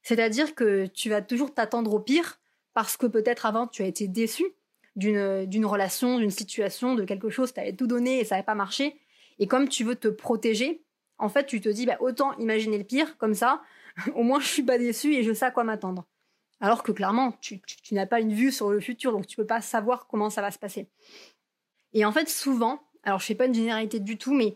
C'est-à-dire 0.03 0.55
que 0.55 0.87
tu 0.87 1.09
vas 1.11 1.23
toujours 1.23 1.55
t'attendre 1.55 1.93
au 1.93 2.01
pire 2.01 2.41
parce 2.75 2.97
que 2.97 3.07
peut-être 3.07 3.47
avant 3.47 3.67
tu 3.67 3.83
as 3.83 3.87
été 3.87 4.09
déçu, 4.09 4.45
d'une 4.97 5.67
relation, 5.67 6.19
d'une 6.19 6.31
situation, 6.31 6.95
de 6.95 7.05
quelque 7.05 7.31
chose, 7.31 7.53
tu 7.53 7.61
avais 7.61 7.73
tout 7.73 7.87
donné 7.87 8.21
et 8.21 8.25
ça 8.25 8.35
n'avait 8.35 8.45
pas 8.45 8.55
marché. 8.55 8.99
Et 9.39 9.47
comme 9.47 9.69
tu 9.69 9.85
veux 9.85 9.97
te 9.97 10.09
protéger, 10.09 10.85
en 11.19 11.29
fait, 11.29 11.47
tu 11.47 11.61
te 11.61 11.69
dis, 11.69 11.87
bah, 11.87 11.97
autant 12.01 12.37
imaginer 12.39 12.79
le 12.79 12.85
pire, 12.85 13.17
comme 13.17 13.35
ça, 13.35 13.63
au 14.15 14.23
moins 14.23 14.41
je 14.41 14.49
suis 14.49 14.63
pas 14.63 14.79
déçu 14.79 15.15
et 15.15 15.23
je 15.23 15.33
sais 15.33 15.47
à 15.47 15.51
quoi 15.51 15.65
m'attendre. 15.65 16.07
Alors 16.63 16.85
que 16.85 16.93
clairement, 16.93 17.33
tu, 17.41 17.61
n'as 17.91 18.07
pas 18.07 18.21
une 18.21 18.33
vue 18.33 18.53
sur 18.53 18.71
le 18.71 18.79
futur, 18.79 19.11
donc 19.11 19.27
tu 19.27 19.37
peux 19.37 19.45
pas 19.45 19.61
savoir 19.61 20.07
comment 20.07 20.31
ça 20.31 20.43
va 20.43 20.53
se 20.53 20.61
passer. 20.61 20.89
Et 21.93 22.05
en 22.05 22.13
fait, 22.13 22.29
souvent, 22.29 22.81
alors 23.03 23.19
je 23.19 23.27
fais 23.27 23.35
pas 23.35 23.47
une 23.47 23.55
généralité 23.55 23.99
du 23.99 24.17
tout, 24.17 24.33
mais 24.33 24.55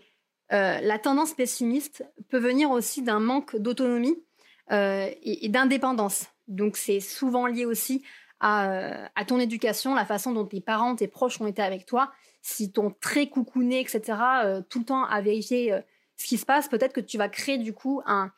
euh, 0.53 0.79
la 0.81 1.01
tendance 1.01 1.35
pessimiste 1.35 2.07
peut 2.29 2.39
venir 2.39 2.71
aussi 2.71 3.03
d'un 3.03 3.19
manque 3.19 3.57
d'autonomie 3.57 4.23
euh, 4.71 5.11
et, 5.21 5.49
d'indépendance. 5.49 6.27
Donc 6.47 6.77
c'est 6.77 7.01
souvent 7.01 7.49
lié 7.49 7.65
aussi 7.65 8.05
à, 8.39 9.09
à, 9.17 9.25
ton 9.25 9.41
éducation, 9.41 9.93
la 9.97 10.05
façon 10.05 10.31
dont 10.31 10.47
tes 10.47 10.61
parents, 10.61 10.95
tes 10.95 11.09
proches 11.09 11.41
ont 11.41 11.49
été 11.49 11.61
avec 11.61 11.87
toi. 11.87 12.13
Si 12.41 12.71
t'ont 12.71 12.95
très 13.01 13.27
coucouné, 13.29 13.81
etc., 13.81 14.01
euh, 14.45 14.63
tout 14.71 14.79
le 14.79 14.85
temps 14.85 15.05
à 15.07 15.21
vérifier 15.21 15.77
ce 16.15 16.27
qui 16.27 16.39
se 16.39 16.47
passe, 16.47 16.69
peut-être 16.69 16.93
que 16.93 17.01
tu 17.01 17.19
vas 17.19 17.29
créer 17.29 17.59
du 17.59 17.75
coup 17.75 18.01
un 18.07 18.31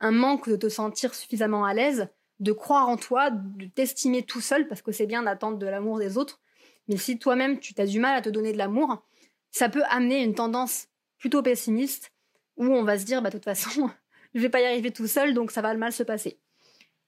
manque 0.00 0.48
de 0.48 0.56
te 0.56 0.68
sentir 0.68 1.14
suffisamment 1.14 1.64
à 1.64 1.72
l'aise, 1.72 2.08
de 2.40 2.52
croire 2.52 2.88
en 2.88 2.96
toi, 2.96 3.30
de 3.30 3.66
t'estimer 3.66 4.22
tout 4.22 4.40
seul, 4.40 4.66
parce 4.68 4.82
que 4.82 4.92
c'est 4.92 5.06
bien 5.06 5.22
d'attendre 5.22 5.58
de 5.58 5.66
l'amour 5.66 5.98
des 5.98 6.18
autres. 6.18 6.40
Mais 6.88 6.96
si 6.96 7.18
toi-même, 7.18 7.60
tu 7.60 7.74
as 7.78 7.86
du 7.86 8.00
mal 8.00 8.16
à 8.16 8.22
te 8.22 8.28
donner 8.28 8.52
de 8.52 8.58
l'amour, 8.58 9.04
ça 9.50 9.68
peut 9.68 9.84
amener 9.88 10.22
une 10.22 10.34
tendance 10.34 10.88
plutôt 11.18 11.42
pessimiste, 11.42 12.12
où 12.56 12.66
on 12.66 12.82
va 12.82 12.98
se 12.98 13.04
dire, 13.04 13.22
bah, 13.22 13.30
de 13.30 13.36
toute 13.36 13.44
façon, 13.44 13.90
je 14.34 14.40
vais 14.40 14.48
pas 14.48 14.60
y 14.60 14.64
arriver 14.64 14.90
tout 14.90 15.06
seul, 15.06 15.34
donc 15.34 15.50
ça 15.50 15.62
va 15.62 15.74
mal 15.74 15.92
se 15.92 16.02
passer. 16.02 16.40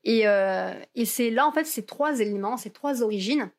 Et, 0.04 0.28
euh, 0.28 0.72
c'est 1.04 1.30
là, 1.30 1.46
en 1.46 1.52
fait, 1.52 1.64
ces 1.64 1.84
trois 1.84 2.20
éléments, 2.20 2.56
ces 2.56 2.70
trois 2.70 3.02
origines 3.02 3.50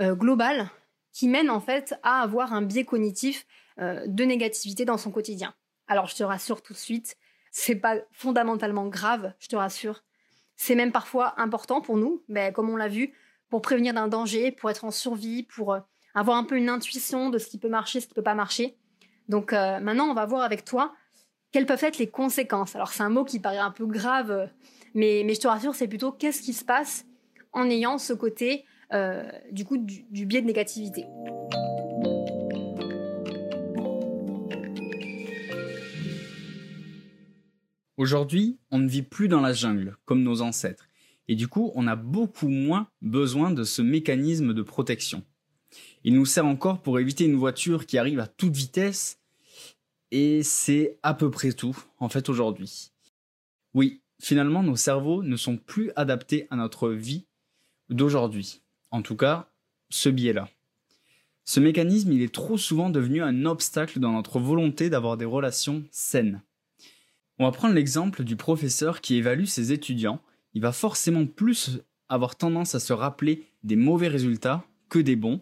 euh, 0.00 0.14
globales 0.14 0.70
qui 1.12 1.28
mènent, 1.28 1.50
en 1.50 1.60
fait, 1.60 1.94
à 2.02 2.22
avoir 2.22 2.52
un 2.52 2.62
biais 2.62 2.84
cognitif 2.84 3.46
euh, 3.80 4.04
de 4.06 4.24
négativité 4.24 4.84
dans 4.84 4.98
son 4.98 5.10
quotidien. 5.10 5.54
Alors, 5.88 6.06
je 6.06 6.14
te 6.14 6.22
rassure 6.22 6.62
tout 6.62 6.72
de 6.72 6.78
suite, 6.78 7.16
c'est 7.50 7.74
pas 7.74 7.96
fondamentalement 8.12 8.86
grave, 8.86 9.32
je 9.38 9.48
te 9.48 9.56
rassure. 9.56 10.04
C'est 10.58 10.74
même 10.74 10.92
parfois 10.92 11.40
important 11.40 11.80
pour 11.80 11.96
nous, 11.96 12.22
mais 12.28 12.52
comme 12.52 12.68
on 12.68 12.76
l'a 12.76 12.88
vu, 12.88 13.14
pour 13.48 13.62
prévenir 13.62 13.94
d'un 13.94 14.08
danger, 14.08 14.50
pour 14.50 14.68
être 14.70 14.84
en 14.84 14.90
survie, 14.90 15.44
pour 15.44 15.72
euh, 15.72 15.80
avoir 16.14 16.36
un 16.36 16.44
peu 16.44 16.56
une 16.56 16.68
intuition 16.68 17.30
de 17.30 17.38
ce 17.38 17.46
qui 17.46 17.58
peut 17.58 17.68
marcher, 17.68 18.00
ce 18.00 18.08
qui 18.08 18.14
peut 18.14 18.22
pas 18.22 18.34
marcher. 18.34 18.76
Donc 19.28 19.52
euh, 19.52 19.78
maintenant, 19.78 20.06
on 20.10 20.14
va 20.14 20.26
voir 20.26 20.42
avec 20.42 20.64
toi 20.64 20.92
quelles 21.52 21.64
peuvent 21.64 21.84
être 21.84 21.98
les 21.98 22.08
conséquences. 22.08 22.74
Alors 22.74 22.88
c'est 22.88 23.04
un 23.04 23.08
mot 23.08 23.24
qui 23.24 23.38
paraît 23.38 23.56
un 23.58 23.70
peu 23.70 23.86
grave, 23.86 24.50
mais, 24.94 25.22
mais 25.24 25.34
je 25.34 25.40
te 25.40 25.48
rassure, 25.48 25.76
c'est 25.76 25.88
plutôt 25.88 26.10
qu'est-ce 26.10 26.42
qui 26.42 26.52
se 26.52 26.64
passe 26.64 27.06
en 27.52 27.70
ayant 27.70 27.96
ce 27.96 28.12
côté 28.12 28.64
euh, 28.92 29.30
du 29.52 29.64
coup 29.64 29.78
du 29.78 30.26
biais 30.26 30.42
de 30.42 30.46
négativité. 30.46 31.06
Aujourd'hui, 37.98 38.60
on 38.70 38.78
ne 38.78 38.88
vit 38.88 39.02
plus 39.02 39.26
dans 39.26 39.40
la 39.40 39.52
jungle, 39.52 39.96
comme 40.04 40.22
nos 40.22 40.40
ancêtres, 40.40 40.88
et 41.26 41.34
du 41.34 41.48
coup, 41.48 41.72
on 41.74 41.88
a 41.88 41.96
beaucoup 41.96 42.46
moins 42.46 42.88
besoin 43.02 43.50
de 43.50 43.64
ce 43.64 43.82
mécanisme 43.82 44.54
de 44.54 44.62
protection. 44.62 45.24
Il 46.04 46.14
nous 46.14 46.24
sert 46.24 46.46
encore 46.46 46.80
pour 46.80 47.00
éviter 47.00 47.24
une 47.24 47.34
voiture 47.34 47.86
qui 47.86 47.98
arrive 47.98 48.20
à 48.20 48.28
toute 48.28 48.54
vitesse, 48.54 49.18
et 50.12 50.44
c'est 50.44 50.96
à 51.02 51.12
peu 51.12 51.28
près 51.28 51.52
tout, 51.52 51.76
en 51.98 52.08
fait, 52.08 52.28
aujourd'hui. 52.28 52.92
Oui, 53.74 54.00
finalement, 54.20 54.62
nos 54.62 54.76
cerveaux 54.76 55.24
ne 55.24 55.36
sont 55.36 55.56
plus 55.56 55.90
adaptés 55.96 56.46
à 56.50 56.56
notre 56.56 56.90
vie 56.90 57.26
d'aujourd'hui. 57.88 58.62
En 58.92 59.02
tout 59.02 59.16
cas, 59.16 59.50
ce 59.90 60.08
biais-là. 60.08 60.48
Ce 61.44 61.58
mécanisme, 61.58 62.12
il 62.12 62.22
est 62.22 62.32
trop 62.32 62.58
souvent 62.58 62.90
devenu 62.90 63.22
un 63.22 63.44
obstacle 63.44 63.98
dans 63.98 64.12
notre 64.12 64.38
volonté 64.38 64.88
d'avoir 64.88 65.16
des 65.16 65.24
relations 65.24 65.82
saines. 65.90 66.42
On 67.38 67.44
va 67.44 67.52
prendre 67.52 67.74
l'exemple 67.74 68.24
du 68.24 68.34
professeur 68.34 69.00
qui 69.00 69.14
évalue 69.14 69.44
ses 69.44 69.72
étudiants. 69.72 70.20
Il 70.54 70.62
va 70.62 70.72
forcément 70.72 71.26
plus 71.26 71.80
avoir 72.08 72.36
tendance 72.36 72.74
à 72.74 72.80
se 72.80 72.92
rappeler 72.92 73.44
des 73.62 73.76
mauvais 73.76 74.08
résultats 74.08 74.64
que 74.88 74.98
des 74.98 75.14
bons. 75.14 75.40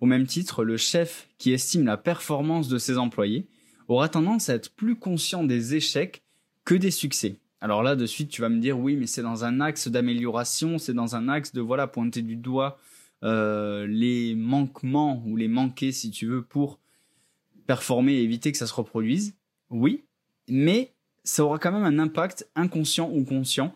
Au 0.00 0.06
même 0.06 0.26
titre, 0.26 0.64
le 0.64 0.76
chef 0.76 1.28
qui 1.38 1.52
estime 1.52 1.86
la 1.86 1.96
performance 1.96 2.68
de 2.68 2.78
ses 2.78 2.98
employés 2.98 3.46
aura 3.86 4.08
tendance 4.08 4.48
à 4.48 4.54
être 4.54 4.74
plus 4.74 4.96
conscient 4.96 5.44
des 5.44 5.76
échecs 5.76 6.22
que 6.64 6.74
des 6.74 6.90
succès. 6.90 7.36
Alors 7.60 7.82
là, 7.82 7.94
de 7.94 8.06
suite, 8.06 8.28
tu 8.28 8.40
vas 8.40 8.48
me 8.48 8.60
dire, 8.60 8.78
oui, 8.78 8.96
mais 8.96 9.06
c'est 9.06 9.22
dans 9.22 9.44
un 9.44 9.60
axe 9.60 9.88
d'amélioration, 9.88 10.78
c'est 10.78 10.94
dans 10.94 11.14
un 11.14 11.28
axe 11.28 11.52
de, 11.52 11.60
voilà, 11.60 11.86
pointer 11.86 12.22
du 12.22 12.36
doigt 12.36 12.78
euh, 13.22 13.86
les 13.86 14.34
manquements 14.34 15.22
ou 15.26 15.36
les 15.36 15.48
manquer, 15.48 15.92
si 15.92 16.10
tu 16.10 16.26
veux, 16.26 16.42
pour 16.42 16.80
performer 17.66 18.14
et 18.14 18.22
éviter 18.22 18.52
que 18.52 18.58
ça 18.58 18.66
se 18.66 18.74
reproduise. 18.74 19.34
Oui, 19.70 20.04
mais 20.48 20.92
ça 21.26 21.44
aura 21.44 21.58
quand 21.58 21.72
même 21.72 21.84
un 21.84 21.98
impact 21.98 22.48
inconscient 22.54 23.10
ou 23.10 23.24
conscient 23.24 23.74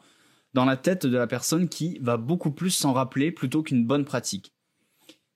dans 0.55 0.65
la 0.65 0.77
tête 0.77 1.05
de 1.05 1.17
la 1.17 1.27
personne 1.27 1.69
qui 1.69 1.99
va 2.01 2.17
beaucoup 2.17 2.53
plus 2.53 2.71
s'en 2.71 2.93
rappeler 2.93 3.33
plutôt 3.33 3.63
qu'une 3.63 3.87
bonne 3.87 4.05
pratique. 4.05 4.55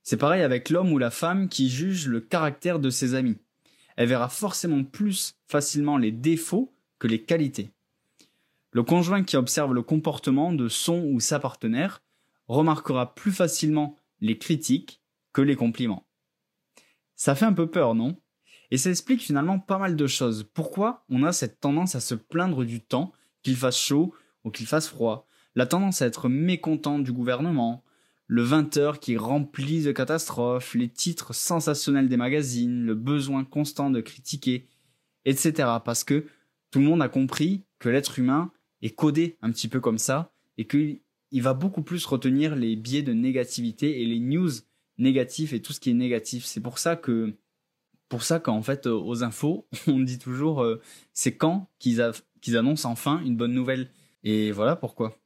C'est 0.02 0.16
pareil 0.16 0.42
avec 0.42 0.70
l'homme 0.70 0.92
ou 0.92 0.98
la 0.98 1.10
femme 1.10 1.48
qui 1.48 1.68
juge 1.68 2.08
le 2.08 2.20
caractère 2.20 2.78
de 2.78 2.90
ses 2.90 3.14
amis. 3.14 3.38
Elle 3.96 4.08
verra 4.08 4.28
forcément 4.28 4.84
plus 4.84 5.36
facilement 5.48 5.98
les 5.98 6.12
défauts 6.12 6.72
que 6.98 7.08
les 7.08 7.22
qualités. 7.22 7.70
Le 8.70 8.82
conjoint 8.82 9.22
qui 9.22 9.36
observe 9.36 9.72
le 9.72 9.82
comportement 9.82 10.52
de 10.52 10.68
son 10.68 11.04
ou 11.04 11.20
sa 11.20 11.38
partenaire 11.38 12.02
remarquera 12.48 13.14
plus 13.14 13.32
facilement 13.32 13.96
les 14.20 14.38
critiques 14.38 15.00
que 15.32 15.42
les 15.42 15.56
compliments. 15.56 16.06
Ça 17.16 17.34
fait 17.34 17.44
un 17.44 17.52
peu 17.52 17.70
peur, 17.70 17.94
non? 17.94 18.16
Et 18.74 18.76
ça 18.76 18.90
explique 18.90 19.22
finalement 19.22 19.60
pas 19.60 19.78
mal 19.78 19.94
de 19.94 20.06
choses. 20.08 20.50
Pourquoi 20.52 21.04
on 21.08 21.22
a 21.22 21.30
cette 21.30 21.60
tendance 21.60 21.94
à 21.94 22.00
se 22.00 22.16
plaindre 22.16 22.64
du 22.64 22.80
temps, 22.80 23.12
qu'il 23.44 23.54
fasse 23.54 23.78
chaud 23.78 24.12
ou 24.42 24.50
qu'il 24.50 24.66
fasse 24.66 24.88
froid, 24.88 25.28
la 25.54 25.64
tendance 25.64 26.02
à 26.02 26.06
être 26.06 26.28
mécontent 26.28 26.98
du 26.98 27.12
gouvernement, 27.12 27.84
le 28.26 28.44
20h 28.44 28.98
qui 28.98 29.12
est 29.12 29.16
rempli 29.16 29.84
de 29.84 29.92
catastrophes, 29.92 30.74
les 30.74 30.88
titres 30.88 31.32
sensationnels 31.32 32.08
des 32.08 32.16
magazines, 32.16 32.84
le 32.84 32.96
besoin 32.96 33.44
constant 33.44 33.90
de 33.90 34.00
critiquer, 34.00 34.66
etc. 35.24 35.52
Parce 35.84 36.02
que 36.02 36.26
tout 36.72 36.80
le 36.80 36.86
monde 36.86 37.00
a 37.00 37.08
compris 37.08 37.62
que 37.78 37.88
l'être 37.88 38.18
humain 38.18 38.50
est 38.82 38.96
codé 38.96 39.38
un 39.40 39.52
petit 39.52 39.68
peu 39.68 39.78
comme 39.78 39.98
ça 39.98 40.32
et 40.58 40.66
qu'il 40.66 40.98
va 41.34 41.54
beaucoup 41.54 41.82
plus 41.82 42.04
retenir 42.06 42.56
les 42.56 42.74
biais 42.74 43.02
de 43.02 43.12
négativité 43.12 44.02
et 44.02 44.04
les 44.04 44.18
news 44.18 44.50
négatifs 44.98 45.52
et 45.52 45.62
tout 45.62 45.72
ce 45.72 45.78
qui 45.78 45.90
est 45.90 45.94
négatif. 45.94 46.44
C'est 46.44 46.60
pour 46.60 46.80
ça 46.80 46.96
que 46.96 47.36
pour 48.08 48.22
ça 48.22 48.40
qu'en 48.40 48.62
fait, 48.62 48.86
euh, 48.86 48.92
aux 48.92 49.22
infos, 49.24 49.66
on 49.86 50.00
dit 50.00 50.18
toujours 50.18 50.62
euh, 50.62 50.80
c'est 51.12 51.36
quand 51.36 51.70
qu'ils 51.78 52.00
annoncent 52.56 52.88
enfin 52.88 53.20
une 53.24 53.36
bonne 53.36 53.52
nouvelle. 53.52 53.90
Et 54.22 54.52
voilà 54.52 54.76
pourquoi. 54.76 55.18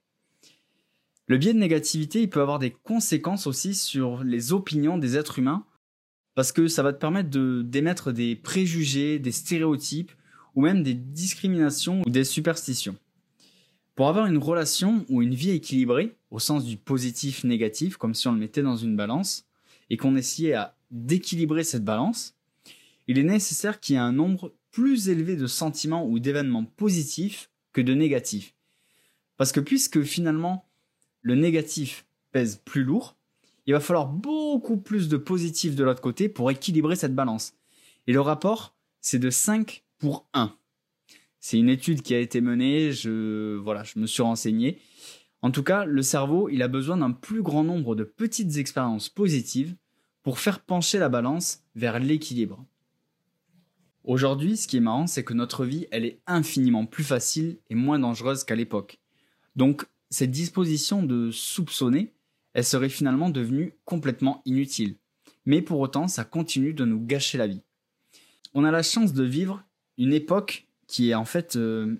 Le 1.26 1.36
biais 1.36 1.52
de 1.52 1.58
négativité, 1.58 2.22
il 2.22 2.30
peut 2.30 2.40
avoir 2.40 2.58
des 2.58 2.70
conséquences 2.70 3.46
aussi 3.46 3.74
sur 3.74 4.24
les 4.24 4.52
opinions 4.54 4.96
des 4.96 5.16
êtres 5.16 5.38
humains, 5.38 5.66
parce 6.34 6.52
que 6.52 6.68
ça 6.68 6.82
va 6.82 6.94
te 6.94 6.98
permettre 6.98 7.28
d'émettre 7.28 8.12
des 8.12 8.34
préjugés, 8.34 9.18
des 9.18 9.32
stéréotypes, 9.32 10.12
ou 10.54 10.62
même 10.62 10.82
des 10.82 10.94
discriminations 10.94 12.02
ou 12.06 12.10
des 12.10 12.24
superstitions. 12.24 12.96
Pour 13.94 14.08
avoir 14.08 14.26
une 14.26 14.38
relation 14.38 15.04
ou 15.10 15.20
une 15.20 15.34
vie 15.34 15.50
équilibrée, 15.50 16.16
au 16.30 16.38
sens 16.38 16.64
du 16.64 16.78
positif-négatif, 16.78 17.98
comme 17.98 18.14
si 18.14 18.26
on 18.26 18.32
le 18.32 18.38
mettait 18.38 18.62
dans 18.62 18.76
une 18.76 18.96
balance, 18.96 19.44
et 19.90 19.98
qu'on 19.98 20.16
essayait 20.16 20.56
d'équilibrer 20.90 21.62
cette 21.62 21.84
balance, 21.84 22.37
il 23.08 23.18
est 23.18 23.24
nécessaire 23.24 23.80
qu'il 23.80 23.94
y 23.94 23.96
ait 23.96 24.02
un 24.02 24.12
nombre 24.12 24.54
plus 24.70 25.08
élevé 25.08 25.34
de 25.34 25.46
sentiments 25.46 26.06
ou 26.06 26.18
d'événements 26.18 26.64
positifs 26.64 27.50
que 27.72 27.80
de 27.80 27.94
négatifs. 27.94 28.54
Parce 29.36 29.50
que 29.50 29.60
puisque 29.60 30.02
finalement 30.02 30.68
le 31.22 31.34
négatif 31.34 32.06
pèse 32.32 32.60
plus 32.64 32.84
lourd, 32.84 33.16
il 33.66 33.72
va 33.72 33.80
falloir 33.80 34.06
beaucoup 34.06 34.76
plus 34.76 35.08
de 35.08 35.16
positifs 35.16 35.74
de 35.74 35.84
l'autre 35.84 36.00
côté 36.00 36.28
pour 36.28 36.50
équilibrer 36.50 36.96
cette 36.96 37.14
balance. 37.14 37.54
Et 38.06 38.12
le 38.12 38.20
rapport, 38.20 38.76
c'est 39.00 39.18
de 39.18 39.30
5 39.30 39.84
pour 39.98 40.26
1. 40.32 40.54
C'est 41.40 41.58
une 41.58 41.68
étude 41.68 42.02
qui 42.02 42.14
a 42.14 42.18
été 42.18 42.40
menée, 42.40 42.92
je, 42.92 43.56
voilà, 43.56 43.84
je 43.84 43.98
me 43.98 44.06
suis 44.06 44.22
renseigné. 44.22 44.78
En 45.42 45.50
tout 45.50 45.62
cas, 45.62 45.84
le 45.84 46.02
cerveau, 46.02 46.48
il 46.48 46.62
a 46.62 46.68
besoin 46.68 46.96
d'un 46.96 47.12
plus 47.12 47.42
grand 47.42 47.62
nombre 47.62 47.94
de 47.94 48.04
petites 48.04 48.56
expériences 48.56 49.08
positives 49.08 49.76
pour 50.22 50.40
faire 50.40 50.60
pencher 50.60 50.98
la 50.98 51.08
balance 51.08 51.62
vers 51.74 52.00
l'équilibre. 52.00 52.64
Aujourd'hui, 54.04 54.56
ce 54.56 54.66
qui 54.66 54.76
est 54.76 54.80
marrant, 54.80 55.06
c'est 55.06 55.24
que 55.24 55.34
notre 55.34 55.64
vie, 55.64 55.86
elle 55.90 56.04
est 56.04 56.20
infiniment 56.26 56.86
plus 56.86 57.04
facile 57.04 57.58
et 57.68 57.74
moins 57.74 57.98
dangereuse 57.98 58.44
qu'à 58.44 58.54
l'époque. 58.54 58.98
Donc, 59.56 59.84
cette 60.10 60.30
disposition 60.30 61.02
de 61.02 61.30
soupçonner, 61.30 62.12
elle 62.54 62.64
serait 62.64 62.88
finalement 62.88 63.30
devenue 63.30 63.74
complètement 63.84 64.42
inutile. 64.44 64.96
Mais 65.44 65.62
pour 65.62 65.80
autant, 65.80 66.08
ça 66.08 66.24
continue 66.24 66.72
de 66.72 66.84
nous 66.84 67.04
gâcher 67.04 67.38
la 67.38 67.46
vie. 67.46 67.62
On 68.54 68.64
a 68.64 68.70
la 68.70 68.82
chance 68.82 69.12
de 69.12 69.24
vivre 69.24 69.62
une 69.98 70.12
époque 70.12 70.66
qui 70.86 71.10
est 71.10 71.14
en 71.14 71.24
fait 71.24 71.56
euh, 71.56 71.96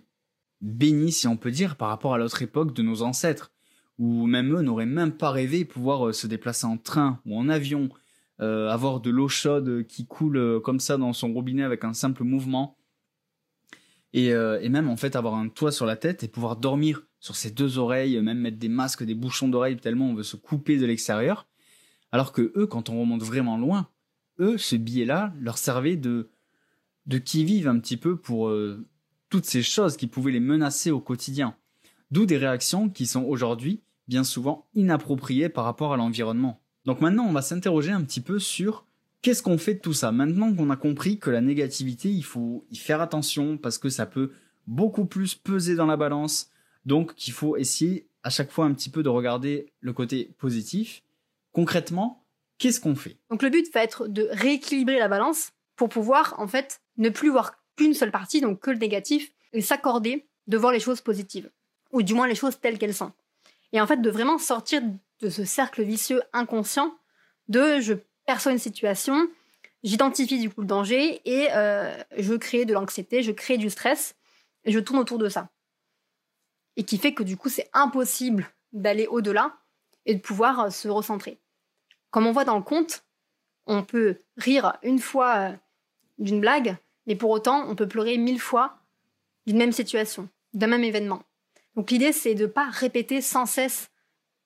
bénie, 0.60 1.12
si 1.12 1.28
on 1.28 1.36
peut 1.36 1.50
dire, 1.50 1.76
par 1.76 1.88
rapport 1.88 2.14
à 2.14 2.18
l'autre 2.18 2.42
époque 2.42 2.74
de 2.74 2.82
nos 2.82 3.02
ancêtres, 3.02 3.52
où 3.98 4.26
même 4.26 4.54
eux 4.54 4.62
n'auraient 4.62 4.86
même 4.86 5.12
pas 5.12 5.30
rêvé 5.30 5.64
pouvoir 5.64 6.14
se 6.14 6.26
déplacer 6.26 6.66
en 6.66 6.78
train 6.78 7.20
ou 7.26 7.38
en 7.38 7.48
avion, 7.48 7.88
avoir 8.40 9.00
de 9.00 9.10
l'eau 9.10 9.28
chaude 9.28 9.84
qui 9.86 10.06
coule 10.06 10.60
comme 10.62 10.80
ça 10.80 10.96
dans 10.96 11.12
son 11.12 11.32
robinet 11.32 11.62
avec 11.62 11.84
un 11.84 11.92
simple 11.92 12.24
mouvement, 12.24 12.76
et, 14.12 14.28
et, 14.28 14.68
même 14.68 14.88
en 14.88 14.96
fait 14.96 15.16
avoir 15.16 15.34
un 15.34 15.48
toit 15.48 15.72
sur 15.72 15.86
la 15.86 15.96
tête 15.96 16.22
et 16.22 16.28
pouvoir 16.28 16.56
dormir 16.56 17.02
sur 17.20 17.36
ses 17.36 17.50
deux 17.50 17.78
oreilles, 17.78 18.20
même 18.20 18.38
mettre 18.38 18.58
des 18.58 18.68
masques, 18.68 19.02
des 19.02 19.14
bouchons 19.14 19.48
d'oreilles 19.48 19.76
tellement 19.76 20.10
on 20.10 20.14
veut 20.14 20.22
se 20.22 20.36
couper 20.36 20.78
de 20.78 20.86
l'extérieur. 20.86 21.46
Alors 22.12 22.32
que 22.32 22.52
eux, 22.56 22.66
quand 22.66 22.88
on 22.88 23.00
remonte 23.00 23.22
vraiment 23.22 23.58
loin, 23.58 23.88
eux, 24.40 24.56
ce 24.56 24.76
billet-là 24.76 25.32
leur 25.40 25.58
servait 25.58 25.96
de, 25.96 26.30
de 27.06 27.18
qui 27.18 27.44
vive 27.44 27.68
un 27.68 27.78
petit 27.78 27.96
peu 27.96 28.16
pour 28.16 28.48
euh, 28.48 28.86
toutes 29.28 29.46
ces 29.46 29.62
choses 29.62 29.96
qui 29.96 30.06
pouvaient 30.06 30.32
les 30.32 30.40
menacer 30.40 30.90
au 30.90 31.00
quotidien. 31.00 31.56
D'où 32.10 32.24
des 32.24 32.38
réactions 32.38 32.88
qui 32.88 33.06
sont 33.06 33.24
aujourd'hui 33.24 33.82
bien 34.06 34.24
souvent 34.24 34.68
inappropriées 34.74 35.50
par 35.50 35.64
rapport 35.64 35.92
à 35.92 35.96
l'environnement. 35.96 36.62
Donc 36.88 37.02
maintenant, 37.02 37.26
on 37.26 37.32
va 37.32 37.42
s'interroger 37.42 37.92
un 37.92 38.02
petit 38.02 38.22
peu 38.22 38.38
sur 38.38 38.86
qu'est-ce 39.20 39.42
qu'on 39.42 39.58
fait 39.58 39.74
de 39.74 39.80
tout 39.80 39.92
ça. 39.92 40.10
Maintenant 40.10 40.54
qu'on 40.54 40.70
a 40.70 40.76
compris 40.76 41.18
que 41.18 41.28
la 41.28 41.42
négativité, 41.42 42.08
il 42.08 42.24
faut 42.24 42.64
y 42.70 42.76
faire 42.76 43.02
attention 43.02 43.58
parce 43.58 43.76
que 43.76 43.90
ça 43.90 44.06
peut 44.06 44.32
beaucoup 44.66 45.04
plus 45.04 45.34
peser 45.34 45.74
dans 45.74 45.84
la 45.84 45.98
balance, 45.98 46.50
donc 46.86 47.14
qu'il 47.14 47.34
faut 47.34 47.58
essayer 47.58 48.08
à 48.22 48.30
chaque 48.30 48.50
fois 48.50 48.64
un 48.64 48.72
petit 48.72 48.88
peu 48.88 49.02
de 49.02 49.10
regarder 49.10 49.70
le 49.80 49.92
côté 49.92 50.30
positif. 50.38 51.02
Concrètement, 51.52 52.24
qu'est-ce 52.56 52.80
qu'on 52.80 52.96
fait? 52.96 53.18
Donc 53.28 53.42
le 53.42 53.50
but 53.50 53.70
va 53.74 53.84
être 53.84 54.08
de 54.08 54.26
rééquilibrer 54.30 54.98
la 54.98 55.08
balance 55.08 55.50
pour 55.76 55.90
pouvoir 55.90 56.36
en 56.38 56.48
fait 56.48 56.80
ne 56.96 57.10
plus 57.10 57.28
voir 57.28 57.58
qu'une 57.76 57.92
seule 57.92 58.10
partie, 58.10 58.40
donc 58.40 58.60
que 58.60 58.70
le 58.70 58.78
négatif, 58.78 59.30
et 59.52 59.60
s'accorder 59.60 60.26
de 60.46 60.56
voir 60.56 60.72
les 60.72 60.80
choses 60.80 61.02
positives, 61.02 61.50
ou 61.92 62.02
du 62.02 62.14
moins 62.14 62.26
les 62.26 62.34
choses 62.34 62.58
telles 62.58 62.78
qu'elles 62.78 62.94
sont. 62.94 63.12
Et 63.74 63.80
en 63.82 63.86
fait 63.86 64.00
de 64.00 64.08
vraiment 64.10 64.38
sortir 64.38 64.80
de 65.20 65.30
ce 65.30 65.44
cercle 65.44 65.82
vicieux 65.82 66.22
inconscient 66.32 66.94
de 67.48 67.80
je 67.80 67.94
perçois 68.26 68.52
une 68.52 68.58
situation, 68.58 69.28
j'identifie 69.82 70.38
du 70.38 70.50
coup 70.50 70.60
le 70.60 70.66
danger 70.66 71.20
et 71.24 71.48
euh, 71.52 71.96
je 72.16 72.34
crée 72.34 72.64
de 72.64 72.74
l'anxiété, 72.74 73.22
je 73.22 73.32
crée 73.32 73.58
du 73.58 73.70
stress 73.70 74.14
et 74.64 74.72
je 74.72 74.78
tourne 74.78 74.98
autour 74.98 75.18
de 75.18 75.28
ça 75.28 75.48
et 76.78 76.84
qui 76.84 76.96
fait 76.96 77.12
que 77.12 77.22
du 77.22 77.36
coup 77.36 77.50
c'est 77.50 77.68
impossible 77.74 78.48
d'aller 78.72 79.06
au-delà 79.08 79.58
et 80.06 80.14
de 80.14 80.20
pouvoir 80.20 80.60
euh, 80.60 80.70
se 80.70 80.88
recentrer. 80.88 81.38
Comme 82.10 82.26
on 82.26 82.32
voit 82.32 82.44
dans 82.44 82.56
le 82.56 82.62
conte, 82.62 83.04
on 83.66 83.82
peut 83.82 84.16
rire 84.38 84.78
une 84.82 85.00
fois 85.00 85.36
euh, 85.36 85.52
d'une 86.18 86.40
blague, 86.40 86.76
mais 87.06 87.16
pour 87.16 87.30
autant 87.30 87.68
on 87.68 87.74
peut 87.74 87.88
pleurer 87.88 88.16
mille 88.16 88.40
fois 88.40 88.78
d'une 89.46 89.58
même 89.58 89.72
situation, 89.72 90.28
d'un 90.54 90.68
même 90.68 90.84
événement. 90.84 91.22
Donc 91.74 91.90
l'idée 91.90 92.12
c'est 92.12 92.34
de 92.34 92.42
ne 92.42 92.46
pas 92.46 92.70
répéter 92.70 93.20
sans 93.20 93.44
cesse 93.44 93.90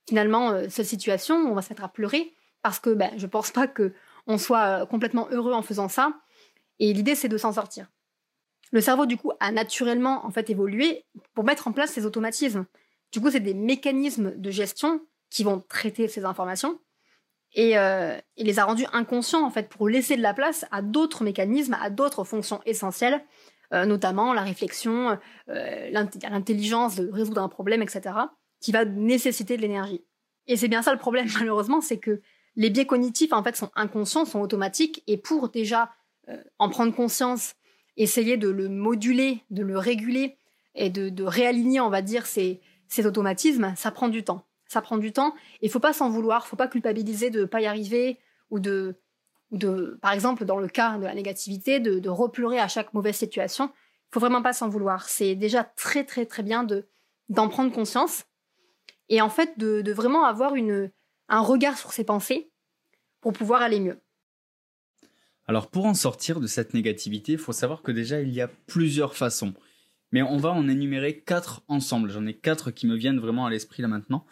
finalement 0.09 0.51
euh, 0.51 0.67
cette 0.69 0.87
situation 0.87 1.37
on 1.37 1.55
va 1.55 1.63
s'être 1.63 1.85
à 1.85 1.89
pleurer 1.89 2.35
parce 2.63 2.79
que 2.79 2.91
ben, 2.91 3.11
je 3.17 3.27
pense 3.27 3.51
pas 3.51 3.67
que 3.67 3.93
on 4.27 4.39
soit 4.39 4.87
complètement 4.87 5.29
heureux 5.31 5.53
en 5.53 5.63
faisant 5.63 5.89
ça. 5.89 6.13
Et 6.79 6.93
l'idée 6.93 7.15
c'est 7.15 7.29
de 7.29 7.39
s'en 7.39 7.53
sortir. 7.53 7.89
Le 8.71 8.81
cerveau, 8.81 9.05
du 9.05 9.19
coup, 9.19 9.33
a 9.39 9.53
naturellement 9.53 10.25
en 10.25 10.31
fait 10.31 10.49
évolué 10.49 11.05
pour 11.35 11.45
mettre 11.45 11.69
en 11.69 11.73
place 11.73 11.91
ces 11.91 12.07
automatismes. 12.07 12.65
Du 13.13 13.21
coup, 13.21 13.31
c'est 13.31 13.41
des 13.41 13.53
mécanismes 13.53 14.33
de 14.35 14.51
gestion 14.51 15.03
qui 15.29 15.45
vont 15.45 15.61
traiter 15.61 16.09
ces 16.09 16.25
informations 16.25 16.79
et 17.55 17.77
euh, 17.77 18.17
il 18.37 18.47
les 18.47 18.59
a 18.59 18.65
rendus 18.65 18.87
inconscients 18.93 19.45
en 19.45 19.51
fait 19.51 19.69
pour 19.69 19.89
laisser 19.89 20.17
de 20.17 20.23
la 20.23 20.33
place 20.33 20.65
à 20.71 20.81
d'autres 20.81 21.23
mécanismes, 21.23 21.77
à 21.81 21.91
d'autres 21.91 22.25
fonctions 22.25 22.61
essentielles, 22.65 23.23
euh, 23.75 23.85
notamment 23.85 24.33
la 24.33 24.43
réflexion, 24.43 25.19
euh, 25.51 25.91
l'intelligence 25.91 26.97
de 26.97 27.11
résoudre 27.11 27.43
un 27.43 27.49
problème, 27.49 27.83
etc., 27.83 28.15
qui 28.63 28.73
va 28.73 28.87
nécessiter 28.87 29.59
de 29.59 29.63
l'énergie. 29.63 30.03
Et 30.47 30.57
c'est 30.57 30.69
bien 30.69 30.81
ça 30.81 30.93
le 30.93 30.99
problème 30.99 31.29
malheureusement, 31.39 31.83
c'est 31.83 31.99
que 31.99 32.23
les 32.57 32.71
biais 32.71 32.87
cognitifs 32.87 33.33
en 33.33 33.43
fait 33.43 33.57
sont 33.57 33.71
inconscients, 33.75 34.25
sont 34.25 34.41
automatiques, 34.41 35.03
et 35.07 35.19
pour 35.19 35.51
déjà 35.51 35.91
en 36.59 36.69
prendre 36.69 36.95
conscience 36.95 37.55
essayer 37.97 38.37
de 38.37 38.49
le 38.49 38.69
moduler, 38.69 39.43
de 39.51 39.63
le 39.63 39.79
réguler 39.79 40.37
et 40.75 40.91
de, 40.91 41.25
réaligner, 41.25 41.81
on 41.81 41.91
va 41.91 42.03
dire, 42.03 42.27
ces, 42.27 42.61
automatismes, 43.05 43.75
ça 43.77 43.91
prend 43.91 44.09
du 44.09 44.25
temps. 44.25 44.47
Ça 44.67 44.81
prend 44.81 44.97
du 44.97 45.13
temps 45.13 45.35
et 45.61 45.67
il 45.67 45.71
faut 45.71 45.81
pas 45.81 45.93
s'en 45.93 46.09
vouloir, 46.09 46.47
faut 46.47 46.57
pas 46.57 46.69
culpabiliser 46.69 47.29
de 47.29 47.41
ne 47.41 47.45
pas 47.45 47.61
y 47.61 47.67
arriver 47.67 48.19
ou 48.49 48.59
de, 48.59 48.97
de, 49.51 49.99
par 50.01 50.13
exemple, 50.13 50.47
dans 50.47 50.59
le 50.59 50.69
cas 50.69 50.97
de 50.97 51.05
la 51.05 51.15
négativité, 51.15 51.79
de, 51.79 51.99
de 51.99 52.59
à 52.59 52.69
chaque 52.69 52.95
mauvaise 52.95 53.17
situation. 53.17 53.67
Il 53.67 54.15
faut 54.15 54.21
vraiment 54.21 54.41
pas 54.41 54.55
s'en 54.55 54.71
vouloir. 54.71 55.11
C'est 55.11 55.35
déjà 55.35 55.63
très 55.63 56.05
très 56.05 56.25
très 56.25 56.43
bien 56.43 56.65
de 56.65 56.87
d'en 57.29 57.49
prendre 57.49 57.71
conscience 57.71 58.25
et 59.09 59.21
en 59.21 59.31
fait 59.31 59.59
de, 59.59 59.93
vraiment 59.93 60.25
avoir 60.25 60.55
une, 60.55 60.91
un 61.29 61.41
regard 61.41 61.79
sur 61.79 61.93
ses 61.93 62.05
pensées 62.05 62.51
pour 63.21 63.33
pouvoir 63.33 63.63
aller 63.63 63.81
mieux. 63.81 64.01
Alors 65.47 65.69
pour 65.69 65.87
en 65.87 65.95
sortir 65.95 66.41
de 66.41 66.47
cette 66.47 66.75
négativité, 66.75 67.33
il 67.33 67.39
faut 67.39 67.53
savoir 67.53 67.83
que 67.83 67.93
déjà 67.93 68.21
il 68.21 68.33
y 68.33 68.41
a 68.41 68.49
plusieurs 68.67 69.17
façons. 69.17 69.55
Mais 70.13 70.23
on 70.23 70.37
va 70.37 70.51
en 70.51 70.69
énumérer 70.69 71.19
quatre 71.19 71.63
ensemble. 71.69 72.11
J'en 72.11 72.27
ai 72.27 72.35
quatre 72.35 72.71
qui 72.71 72.87
me 72.87 72.97
viennent 72.97 73.19
vraiment 73.19 73.47
à 73.47 73.51
l'esprit 73.51 73.83
là 73.83 73.89
maintenant. 73.89 74.27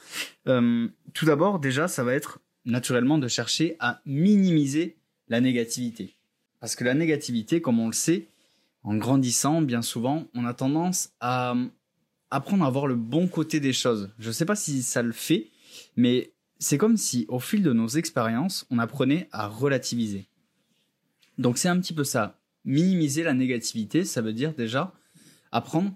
Euh, 0.46 0.88
tout 1.14 1.24
d'abord, 1.24 1.58
déjà, 1.58 1.88
ça 1.88 2.04
va 2.04 2.12
être 2.12 2.40
naturellement 2.66 3.16
de 3.16 3.28
chercher 3.28 3.76
à 3.80 4.02
minimiser 4.04 4.98
la 5.28 5.40
négativité. 5.40 6.16
Parce 6.60 6.76
que 6.76 6.84
la 6.84 6.92
négativité, 6.92 7.62
comme 7.62 7.80
on 7.80 7.86
le 7.86 7.94
sait, 7.94 8.28
en 8.82 8.94
grandissant, 8.96 9.62
bien 9.62 9.80
souvent, 9.80 10.26
on 10.34 10.44
a 10.44 10.52
tendance 10.52 11.10
à 11.20 11.54
apprendre 12.30 12.64
à 12.64 12.70
voir 12.70 12.86
le 12.86 12.94
bon 12.94 13.26
côté 13.28 13.60
des 13.60 13.72
choses. 13.72 14.10
Je 14.18 14.28
ne 14.28 14.32
sais 14.32 14.44
pas 14.44 14.56
si 14.56 14.82
ça 14.82 15.02
le 15.02 15.12
fait, 15.12 15.48
mais 15.96 16.32
c'est 16.58 16.78
comme 16.78 16.96
si, 16.96 17.26
au 17.28 17.40
fil 17.40 17.62
de 17.62 17.72
nos 17.72 17.88
expériences, 17.88 18.66
on 18.70 18.78
apprenait 18.78 19.28
à 19.32 19.48
relativiser. 19.48 20.28
Donc 21.38 21.58
c'est 21.58 21.68
un 21.68 21.80
petit 21.80 21.94
peu 21.94 22.04
ça. 22.04 22.38
Minimiser 22.64 23.22
la 23.22 23.32
négativité, 23.32 24.04
ça 24.04 24.20
veut 24.20 24.34
dire 24.34 24.54
déjà 24.54 24.92
apprendre 25.52 25.92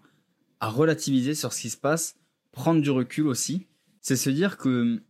à 0.60 0.68
relativiser 0.68 1.34
sur 1.34 1.52
ce 1.52 1.60
qui 1.60 1.70
se 1.70 1.76
passe, 1.76 2.16
prendre 2.50 2.80
du 2.80 2.90
recul 2.90 3.26
aussi. 3.26 3.66
C'est 4.00 4.16
se 4.16 4.30
dire 4.30 4.56
que 4.56 5.02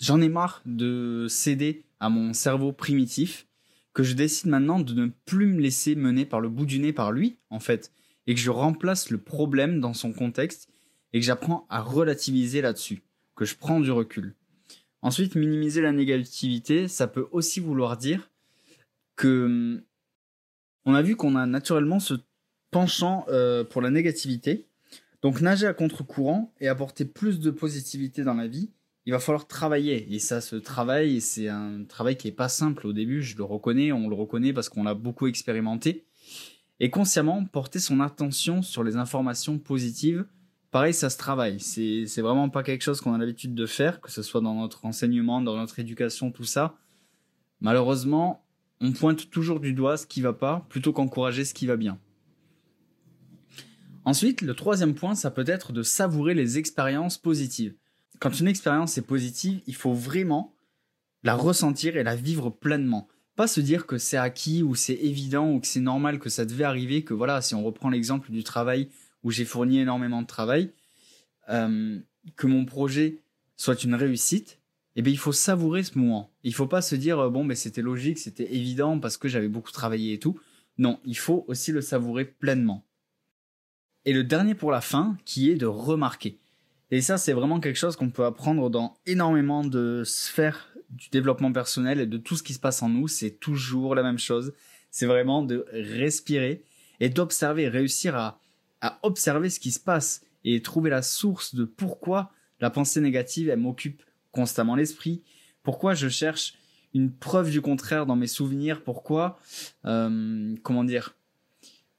j'en 0.00 0.20
ai 0.20 0.28
marre 0.28 0.62
de 0.66 1.26
céder 1.28 1.84
à 2.00 2.08
mon 2.08 2.32
cerveau 2.32 2.72
primitif, 2.72 3.46
que 3.94 4.02
je 4.02 4.14
décide 4.14 4.48
maintenant 4.48 4.80
de 4.80 4.94
ne 4.94 5.06
plus 5.24 5.46
me 5.46 5.60
laisser 5.60 5.94
mener 5.94 6.24
par 6.24 6.40
le 6.40 6.48
bout 6.48 6.66
du 6.66 6.78
nez 6.78 6.92
par 6.92 7.12
lui, 7.12 7.38
en 7.50 7.60
fait, 7.60 7.92
et 8.28 8.34
que 8.34 8.40
je 8.40 8.50
remplace 8.50 9.10
le 9.10 9.18
problème 9.18 9.80
dans 9.80 9.94
son 9.94 10.12
contexte 10.12 10.68
et 11.12 11.18
que 11.18 11.24
j'apprends 11.24 11.66
à 11.70 11.80
relativiser 11.80 12.60
là-dessus, 12.60 13.02
que 13.34 13.46
je 13.46 13.56
prends 13.56 13.80
du 13.80 13.90
recul. 13.90 14.36
Ensuite, 15.00 15.34
minimiser 15.34 15.80
la 15.80 15.92
négativité, 15.92 16.88
ça 16.88 17.08
peut 17.08 17.26
aussi 17.32 17.58
vouloir 17.58 17.96
dire 17.96 18.30
que 19.16 19.82
on 20.84 20.94
a 20.94 21.02
vu 21.02 21.16
qu'on 21.16 21.36
a 21.36 21.46
naturellement 21.46 22.00
ce 22.00 22.14
penchant 22.70 23.24
euh, 23.28 23.64
pour 23.64 23.80
la 23.80 23.90
négativité. 23.90 24.66
Donc 25.22 25.40
nager 25.40 25.66
à 25.66 25.72
contre-courant 25.72 26.52
et 26.60 26.68
apporter 26.68 27.04
plus 27.04 27.40
de 27.40 27.50
positivité 27.50 28.24
dans 28.24 28.34
la 28.34 28.46
vie, 28.46 28.70
il 29.06 29.12
va 29.12 29.20
falloir 29.20 29.46
travailler. 29.46 30.14
Et 30.14 30.18
ça, 30.18 30.42
ce 30.42 30.54
travail, 30.54 31.22
c'est 31.22 31.48
un 31.48 31.84
travail 31.84 32.16
qui 32.16 32.28
est 32.28 32.32
pas 32.32 32.50
simple 32.50 32.86
au 32.86 32.92
début, 32.92 33.22
je 33.22 33.38
le 33.38 33.44
reconnais, 33.44 33.90
on 33.90 34.08
le 34.08 34.14
reconnaît 34.14 34.52
parce 34.52 34.68
qu'on 34.68 34.84
l'a 34.84 34.94
beaucoup 34.94 35.26
expérimenté. 35.26 36.04
Et 36.80 36.90
consciemment, 36.90 37.44
porter 37.44 37.78
son 37.78 38.00
attention 38.00 38.62
sur 38.62 38.84
les 38.84 38.96
informations 38.96 39.58
positives, 39.58 40.26
pareil, 40.70 40.94
ça 40.94 41.10
se 41.10 41.18
travaille. 41.18 41.58
C'est, 41.60 42.06
c'est 42.06 42.22
vraiment 42.22 42.48
pas 42.48 42.62
quelque 42.62 42.82
chose 42.82 43.00
qu'on 43.00 43.14
a 43.14 43.18
l'habitude 43.18 43.54
de 43.54 43.66
faire, 43.66 44.00
que 44.00 44.10
ce 44.10 44.22
soit 44.22 44.40
dans 44.40 44.54
notre 44.54 44.84
enseignement, 44.84 45.40
dans 45.40 45.56
notre 45.56 45.78
éducation, 45.78 46.30
tout 46.30 46.44
ça. 46.44 46.76
Malheureusement, 47.60 48.44
on 48.80 48.92
pointe 48.92 49.30
toujours 49.30 49.60
du 49.60 49.72
doigt 49.72 49.96
ce 49.96 50.06
qui 50.06 50.20
va 50.20 50.32
pas 50.32 50.66
plutôt 50.68 50.92
qu'encourager 50.92 51.44
ce 51.44 51.54
qui 51.54 51.66
va 51.66 51.76
bien. 51.76 51.98
Ensuite, 54.04 54.40
le 54.40 54.54
troisième 54.54 54.94
point, 54.94 55.14
ça 55.14 55.30
peut 55.30 55.44
être 55.46 55.72
de 55.72 55.82
savourer 55.82 56.34
les 56.34 56.58
expériences 56.58 57.18
positives. 57.18 57.74
Quand 58.20 58.38
une 58.40 58.48
expérience 58.48 58.96
est 58.96 59.02
positive, 59.02 59.60
il 59.66 59.74
faut 59.74 59.92
vraiment 59.92 60.54
la 61.24 61.34
ressentir 61.34 61.96
et 61.96 62.04
la 62.04 62.16
vivre 62.16 62.50
pleinement. 62.50 63.08
Pas 63.38 63.46
se 63.46 63.60
dire 63.60 63.86
que 63.86 63.98
c'est 63.98 64.16
acquis 64.16 64.64
ou 64.64 64.74
c'est 64.74 64.96
évident 64.96 65.52
ou 65.52 65.60
que 65.60 65.68
c'est 65.68 65.78
normal 65.78 66.18
que 66.18 66.28
ça 66.28 66.44
devait 66.44 66.64
arriver, 66.64 67.04
que 67.04 67.14
voilà, 67.14 67.40
si 67.40 67.54
on 67.54 67.62
reprend 67.62 67.88
l'exemple 67.88 68.32
du 68.32 68.42
travail 68.42 68.88
où 69.22 69.30
j'ai 69.30 69.44
fourni 69.44 69.78
énormément 69.78 70.22
de 70.22 70.26
travail, 70.26 70.72
euh, 71.48 72.00
que 72.34 72.48
mon 72.48 72.64
projet 72.64 73.20
soit 73.56 73.84
une 73.84 73.94
réussite, 73.94 74.58
eh 74.96 75.02
bien, 75.02 75.12
il 75.12 75.18
faut 75.18 75.30
savourer 75.30 75.84
ce 75.84 75.96
moment. 75.96 76.32
Il 76.42 76.52
faut 76.52 76.66
pas 76.66 76.82
se 76.82 76.96
dire, 76.96 77.20
euh, 77.20 77.30
bon, 77.30 77.44
mais 77.44 77.54
c'était 77.54 77.80
logique, 77.80 78.18
c'était 78.18 78.52
évident 78.56 78.98
parce 78.98 79.16
que 79.16 79.28
j'avais 79.28 79.46
beaucoup 79.46 79.70
travaillé 79.70 80.14
et 80.14 80.18
tout. 80.18 80.40
Non, 80.76 80.98
il 81.04 81.16
faut 81.16 81.44
aussi 81.46 81.70
le 81.70 81.80
savourer 81.80 82.24
pleinement. 82.24 82.84
Et 84.04 84.12
le 84.12 84.24
dernier 84.24 84.56
pour 84.56 84.72
la 84.72 84.80
fin, 84.80 85.16
qui 85.24 85.48
est 85.48 85.54
de 85.54 85.66
remarquer. 85.66 86.40
Et 86.90 87.00
ça, 87.00 87.18
c'est 87.18 87.34
vraiment 87.34 87.60
quelque 87.60 87.76
chose 87.76 87.94
qu'on 87.94 88.10
peut 88.10 88.24
apprendre 88.24 88.68
dans 88.68 88.96
énormément 89.06 89.62
de 89.62 90.02
sphères 90.04 90.67
du 90.90 91.08
développement 91.10 91.52
personnel 91.52 92.00
et 92.00 92.06
de 92.06 92.18
tout 92.18 92.36
ce 92.36 92.42
qui 92.42 92.54
se 92.54 92.58
passe 92.58 92.82
en 92.82 92.88
nous. 92.88 93.08
C'est 93.08 93.32
toujours 93.32 93.94
la 93.94 94.02
même 94.02 94.18
chose. 94.18 94.52
C'est 94.90 95.06
vraiment 95.06 95.42
de 95.42 95.66
respirer 95.72 96.62
et 97.00 97.08
d'observer, 97.08 97.68
réussir 97.68 98.16
à, 98.16 98.40
observer 99.02 99.50
ce 99.50 99.60
qui 99.60 99.72
se 99.72 99.80
passe 99.80 100.22
et 100.44 100.62
trouver 100.62 100.90
la 100.90 101.02
source 101.02 101.54
de 101.54 101.64
pourquoi 101.64 102.32
la 102.60 102.70
pensée 102.70 103.00
négative, 103.00 103.48
elle 103.48 103.58
m'occupe 103.58 104.02
constamment 104.30 104.76
l'esprit 104.76 105.22
Pourquoi 105.62 105.94
je 105.94 106.08
cherche 106.08 106.54
une 106.94 107.12
preuve 107.12 107.50
du 107.50 107.60
contraire 107.60 108.06
dans 108.06 108.16
mes 108.16 108.26
souvenirs? 108.26 108.82
Pourquoi, 108.82 109.38
euh, 109.84 110.54
comment 110.62 110.84
dire, 110.84 111.16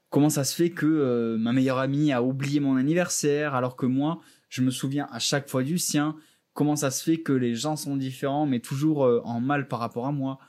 comment 0.10 0.30
ça 0.30 0.43
se 0.43 0.56
fait 0.56 0.69
que 0.69 0.86
euh, 0.86 1.38
ma 1.38 1.54
meilleure 1.54 1.80
amie 1.80 2.12
a 2.12 2.23
oublié 2.23 2.60
mon 2.60 2.78
anniversaire 2.78 3.56
alors 3.56 3.75
que 3.75 3.86
moi, 3.86 4.21
je 4.49 4.62
me 4.62 4.71
souviens 4.71 5.08
à 5.12 5.19
chaque 5.19 5.49
fois 5.49 5.63
du 5.63 5.78
sien 5.78 6.15
Comment 6.53 6.75
ça 6.75 6.91
se 6.91 7.03
fait 7.03 7.19
que 7.19 7.33
les 7.33 7.55
gens 7.55 7.75
sont 7.75 7.95
différents 7.95 8.45
mais 8.45 8.59
toujours 8.59 9.05
euh, 9.05 9.21
en 9.23 9.39
mal 9.39 9.67
par 9.67 9.79
rapport 9.79 10.05
à 10.05 10.12
moi 10.12 10.39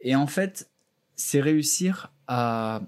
Et 0.00 0.14
en 0.14 0.26
fait, 0.26 0.70
c'est 1.14 1.40
réussir 1.40 2.12
à, 2.26 2.82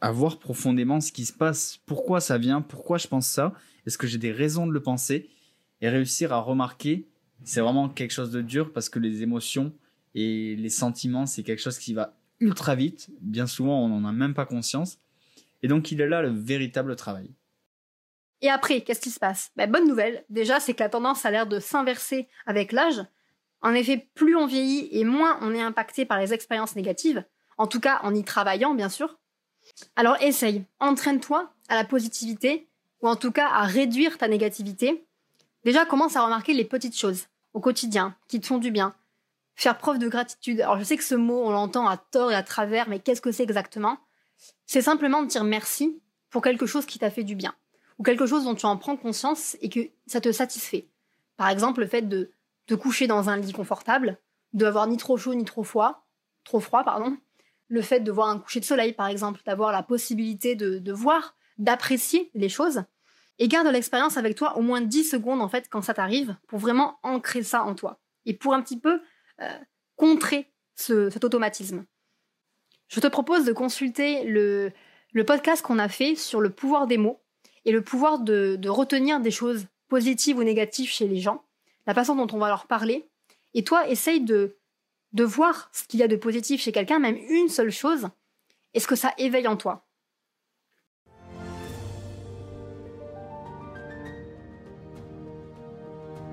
à 0.00 0.12
voir 0.12 0.38
profondément 0.38 1.00
ce 1.00 1.12
qui 1.12 1.24
se 1.24 1.32
passe, 1.32 1.80
pourquoi 1.86 2.20
ça 2.20 2.38
vient, 2.38 2.60
pourquoi 2.60 2.98
je 2.98 3.08
pense 3.08 3.26
ça, 3.26 3.54
est-ce 3.86 3.98
que 3.98 4.06
j'ai 4.06 4.18
des 4.18 4.32
raisons 4.32 4.66
de 4.66 4.72
le 4.72 4.82
penser 4.82 5.30
et 5.80 5.88
réussir 5.88 6.32
à 6.32 6.40
remarquer, 6.40 7.08
c'est 7.44 7.60
vraiment 7.60 7.88
quelque 7.88 8.12
chose 8.12 8.30
de 8.30 8.42
dur 8.42 8.72
parce 8.72 8.88
que 8.88 8.98
les 8.98 9.22
émotions 9.22 9.72
et 10.14 10.56
les 10.56 10.68
sentiments, 10.68 11.26
c'est 11.26 11.42
quelque 11.42 11.62
chose 11.62 11.78
qui 11.78 11.94
va 11.94 12.16
ultra 12.40 12.74
vite. 12.74 13.10
Bien 13.20 13.46
souvent, 13.46 13.84
on 13.84 13.88
n'en 13.88 14.08
a 14.08 14.12
même 14.12 14.34
pas 14.34 14.46
conscience. 14.46 14.98
Et 15.62 15.68
donc, 15.68 15.92
il 15.92 16.00
est 16.00 16.08
là 16.08 16.22
le 16.22 16.30
véritable 16.30 16.96
travail. 16.96 17.30
Et 18.42 18.50
après, 18.50 18.80
qu'est-ce 18.80 19.00
qui 19.00 19.10
se 19.10 19.20
passe? 19.20 19.50
Ben, 19.56 19.70
Bonne 19.70 19.86
nouvelle, 19.86 20.24
déjà, 20.28 20.60
c'est 20.60 20.74
que 20.74 20.82
la 20.82 20.88
tendance 20.88 21.24
a 21.24 21.30
l'air 21.30 21.46
de 21.46 21.60
s'inverser 21.60 22.28
avec 22.46 22.72
l'âge. 22.72 23.04
En 23.62 23.74
effet, 23.74 24.08
plus 24.14 24.36
on 24.36 24.46
vieillit 24.46 24.88
et 24.92 25.04
moins 25.04 25.38
on 25.42 25.54
est 25.54 25.60
impacté 25.60 26.06
par 26.06 26.18
les 26.18 26.32
expériences 26.32 26.76
négatives, 26.76 27.24
en 27.58 27.66
tout 27.66 27.80
cas 27.80 28.00
en 28.02 28.14
y 28.14 28.24
travaillant, 28.24 28.74
bien 28.74 28.88
sûr. 28.88 29.18
Alors 29.96 30.16
essaye, 30.22 30.64
entraîne-toi 30.78 31.52
à 31.68 31.74
la 31.74 31.84
positivité, 31.84 32.68
ou 33.02 33.08
en 33.08 33.16
tout 33.16 33.32
cas 33.32 33.48
à 33.48 33.64
réduire 33.64 34.16
ta 34.16 34.28
négativité. 34.28 35.06
Déjà, 35.64 35.84
commence 35.84 36.16
à 36.16 36.24
remarquer 36.24 36.54
les 36.54 36.64
petites 36.64 36.96
choses 36.96 37.26
au 37.52 37.60
quotidien 37.60 38.16
qui 38.28 38.40
te 38.40 38.46
font 38.46 38.58
du 38.58 38.70
bien. 38.70 38.94
Faire 39.54 39.76
preuve 39.76 39.98
de 39.98 40.08
gratitude. 40.08 40.62
Alors 40.62 40.78
je 40.78 40.84
sais 40.84 40.96
que 40.96 41.04
ce 41.04 41.14
mot, 41.14 41.42
on 41.44 41.50
l'entend 41.50 41.86
à 41.86 41.98
tort 41.98 42.32
et 42.32 42.34
à 42.34 42.42
travers, 42.42 42.88
mais 42.88 42.98
qu'est-ce 42.98 43.20
que 43.20 43.32
c'est 43.32 43.42
exactement? 43.42 43.98
C'est 44.64 44.80
simplement 44.80 45.22
de 45.22 45.28
dire 45.28 45.44
merci 45.44 46.00
pour 46.30 46.40
quelque 46.40 46.64
chose 46.64 46.86
qui 46.86 46.98
t'a 46.98 47.10
fait 47.10 47.24
du 47.24 47.34
bien 47.34 47.54
ou 48.00 48.02
quelque 48.02 48.24
chose 48.24 48.44
dont 48.44 48.54
tu 48.54 48.64
en 48.64 48.78
prends 48.78 48.96
conscience 48.96 49.58
et 49.60 49.68
que 49.68 49.80
ça 50.06 50.22
te 50.22 50.32
satisfait. 50.32 50.88
Par 51.36 51.50
exemple, 51.50 51.80
le 51.80 51.86
fait 51.86 52.00
de 52.00 52.32
te 52.64 52.72
coucher 52.72 53.06
dans 53.06 53.28
un 53.28 53.36
lit 53.36 53.52
confortable, 53.52 54.18
de 54.54 54.64
avoir 54.64 54.86
ni 54.86 54.96
trop 54.96 55.18
chaud 55.18 55.34
ni 55.34 55.44
trop 55.44 55.64
froid, 55.64 56.06
trop 56.42 56.60
froid, 56.60 56.82
pardon. 56.82 57.18
Le 57.68 57.82
fait 57.82 58.00
de 58.00 58.10
voir 58.10 58.30
un 58.30 58.38
coucher 58.38 58.58
de 58.58 58.64
soleil, 58.64 58.94
par 58.94 59.06
exemple, 59.08 59.42
d'avoir 59.44 59.70
la 59.70 59.82
possibilité 59.82 60.56
de, 60.56 60.92
voir, 60.92 61.36
d'apprécier 61.58 62.30
les 62.32 62.48
choses. 62.48 62.84
Et 63.38 63.48
garde 63.48 63.66
l'expérience 63.66 64.16
avec 64.16 64.34
toi 64.34 64.56
au 64.56 64.62
moins 64.62 64.80
10 64.80 65.04
secondes, 65.04 65.42
en 65.42 65.48
fait, 65.50 65.68
quand 65.68 65.82
ça 65.82 65.92
t'arrive, 65.92 66.34
pour 66.48 66.58
vraiment 66.58 66.98
ancrer 67.02 67.42
ça 67.42 67.64
en 67.64 67.74
toi. 67.74 68.00
Et 68.24 68.32
pour 68.32 68.54
un 68.54 68.62
petit 68.62 68.80
peu 68.80 69.02
euh, 69.42 69.58
contrer 69.96 70.50
cet 70.74 71.22
automatisme. 71.22 71.84
Je 72.88 73.00
te 73.00 73.08
propose 73.08 73.44
de 73.44 73.52
consulter 73.52 74.24
le 74.24 74.72
podcast 75.26 75.60
qu'on 75.60 75.78
a 75.78 75.90
fait 75.90 76.14
sur 76.14 76.40
le 76.40 76.48
pouvoir 76.48 76.86
des 76.86 76.96
mots 76.96 77.20
et 77.64 77.72
le 77.72 77.82
pouvoir 77.82 78.18
de, 78.18 78.58
retenir 78.68 79.20
des 79.20 79.30
choses 79.30 79.66
positives 79.88 80.38
ou 80.38 80.42
négatives 80.44 80.90
chez 80.90 81.08
les 81.08 81.20
gens, 81.20 81.42
la 81.86 81.94
façon 81.94 82.14
dont 82.14 82.28
on 82.32 82.38
va 82.38 82.48
leur 82.48 82.66
parler. 82.66 83.08
Et 83.54 83.64
toi, 83.64 83.88
essaye 83.88 84.20
de, 84.20 84.56
de 85.12 85.24
voir 85.24 85.70
ce 85.72 85.84
qu'il 85.84 86.00
y 86.00 86.02
a 86.02 86.08
de 86.08 86.16
positif 86.16 86.62
chez 86.62 86.72
quelqu'un, 86.72 86.98
même 86.98 87.18
une 87.28 87.48
seule 87.48 87.70
chose, 87.70 88.08
et 88.74 88.80
ce 88.80 88.86
que 88.86 88.96
ça 88.96 89.12
éveille 89.18 89.48
en 89.48 89.56
toi. 89.56 89.84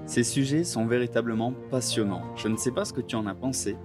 Ces 0.05 0.23
sujets 0.23 0.63
sont 0.63 0.85
véritablement 0.85 1.53
passionnants. 1.69 2.23
Je 2.37 2.47
ne 2.47 2.55
sais 2.55 2.71
pas 2.71 2.85
ce 2.85 2.93
que 2.93 3.01
tu 3.01 3.17
en 3.17 3.27
as 3.27 3.35
pensé, 3.35 3.75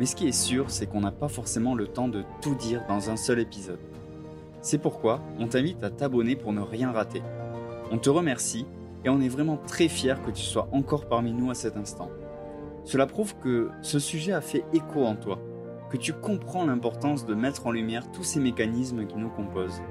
mais 0.00 0.06
ce 0.06 0.16
qui 0.16 0.26
est 0.26 0.32
sûr, 0.32 0.70
c'est 0.70 0.86
qu'on 0.86 1.00
n'a 1.00 1.12
pas 1.12 1.28
forcément 1.28 1.74
le 1.74 1.86
temps 1.86 2.08
de 2.08 2.24
tout 2.42 2.56
dire 2.56 2.84
dans 2.88 3.10
un 3.10 3.16
seul 3.16 3.38
épisode. 3.38 3.78
C'est 4.60 4.78
pourquoi 4.78 5.20
on 5.38 5.46
t'invite 5.46 5.82
à 5.84 5.90
t'abonner 5.90 6.36
pour 6.36 6.52
ne 6.52 6.60
rien 6.60 6.90
rater. 6.90 7.22
On 7.90 7.98
te 7.98 8.10
remercie 8.10 8.66
et 9.04 9.08
on 9.08 9.20
est 9.20 9.28
vraiment 9.28 9.56
très 9.56 9.88
fiers 9.88 10.20
que 10.24 10.30
tu 10.30 10.42
sois 10.42 10.68
encore 10.72 11.06
parmi 11.06 11.32
nous 11.32 11.50
à 11.50 11.54
cet 11.54 11.76
instant. 11.76 12.10
Cela 12.84 13.06
prouve 13.06 13.36
que 13.38 13.70
ce 13.82 13.98
sujet 13.98 14.32
a 14.32 14.40
fait 14.40 14.64
écho 14.72 15.04
en 15.04 15.14
toi, 15.14 15.38
que 15.90 15.96
tu 15.96 16.12
comprends 16.12 16.66
l'importance 16.66 17.24
de 17.24 17.34
mettre 17.34 17.66
en 17.66 17.70
lumière 17.70 18.10
tous 18.10 18.24
ces 18.24 18.40
mécanismes 18.40 19.06
qui 19.06 19.16
nous 19.16 19.30
composent. 19.30 19.82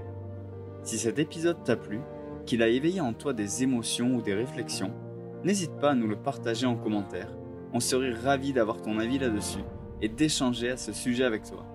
Si 0.83 0.97
cet 0.97 1.19
épisode 1.19 1.63
t'a 1.63 1.75
plu, 1.75 2.01
qu'il 2.45 2.61
a 2.61 2.67
éveillé 2.67 3.01
en 3.01 3.13
toi 3.13 3.33
des 3.33 3.63
émotions 3.63 4.15
ou 4.15 4.21
des 4.21 4.33
réflexions, 4.33 4.91
n'hésite 5.43 5.75
pas 5.79 5.91
à 5.91 5.95
nous 5.95 6.07
le 6.07 6.15
partager 6.15 6.65
en 6.65 6.75
commentaire. 6.75 7.29
On 7.73 7.79
serait 7.79 8.13
ravis 8.13 8.53
d'avoir 8.53 8.81
ton 8.81 8.99
avis 8.99 9.19
là-dessus 9.19 9.63
et 10.01 10.09
d'échanger 10.09 10.71
à 10.71 10.77
ce 10.77 10.93
sujet 10.93 11.23
avec 11.23 11.43
toi. 11.43 11.65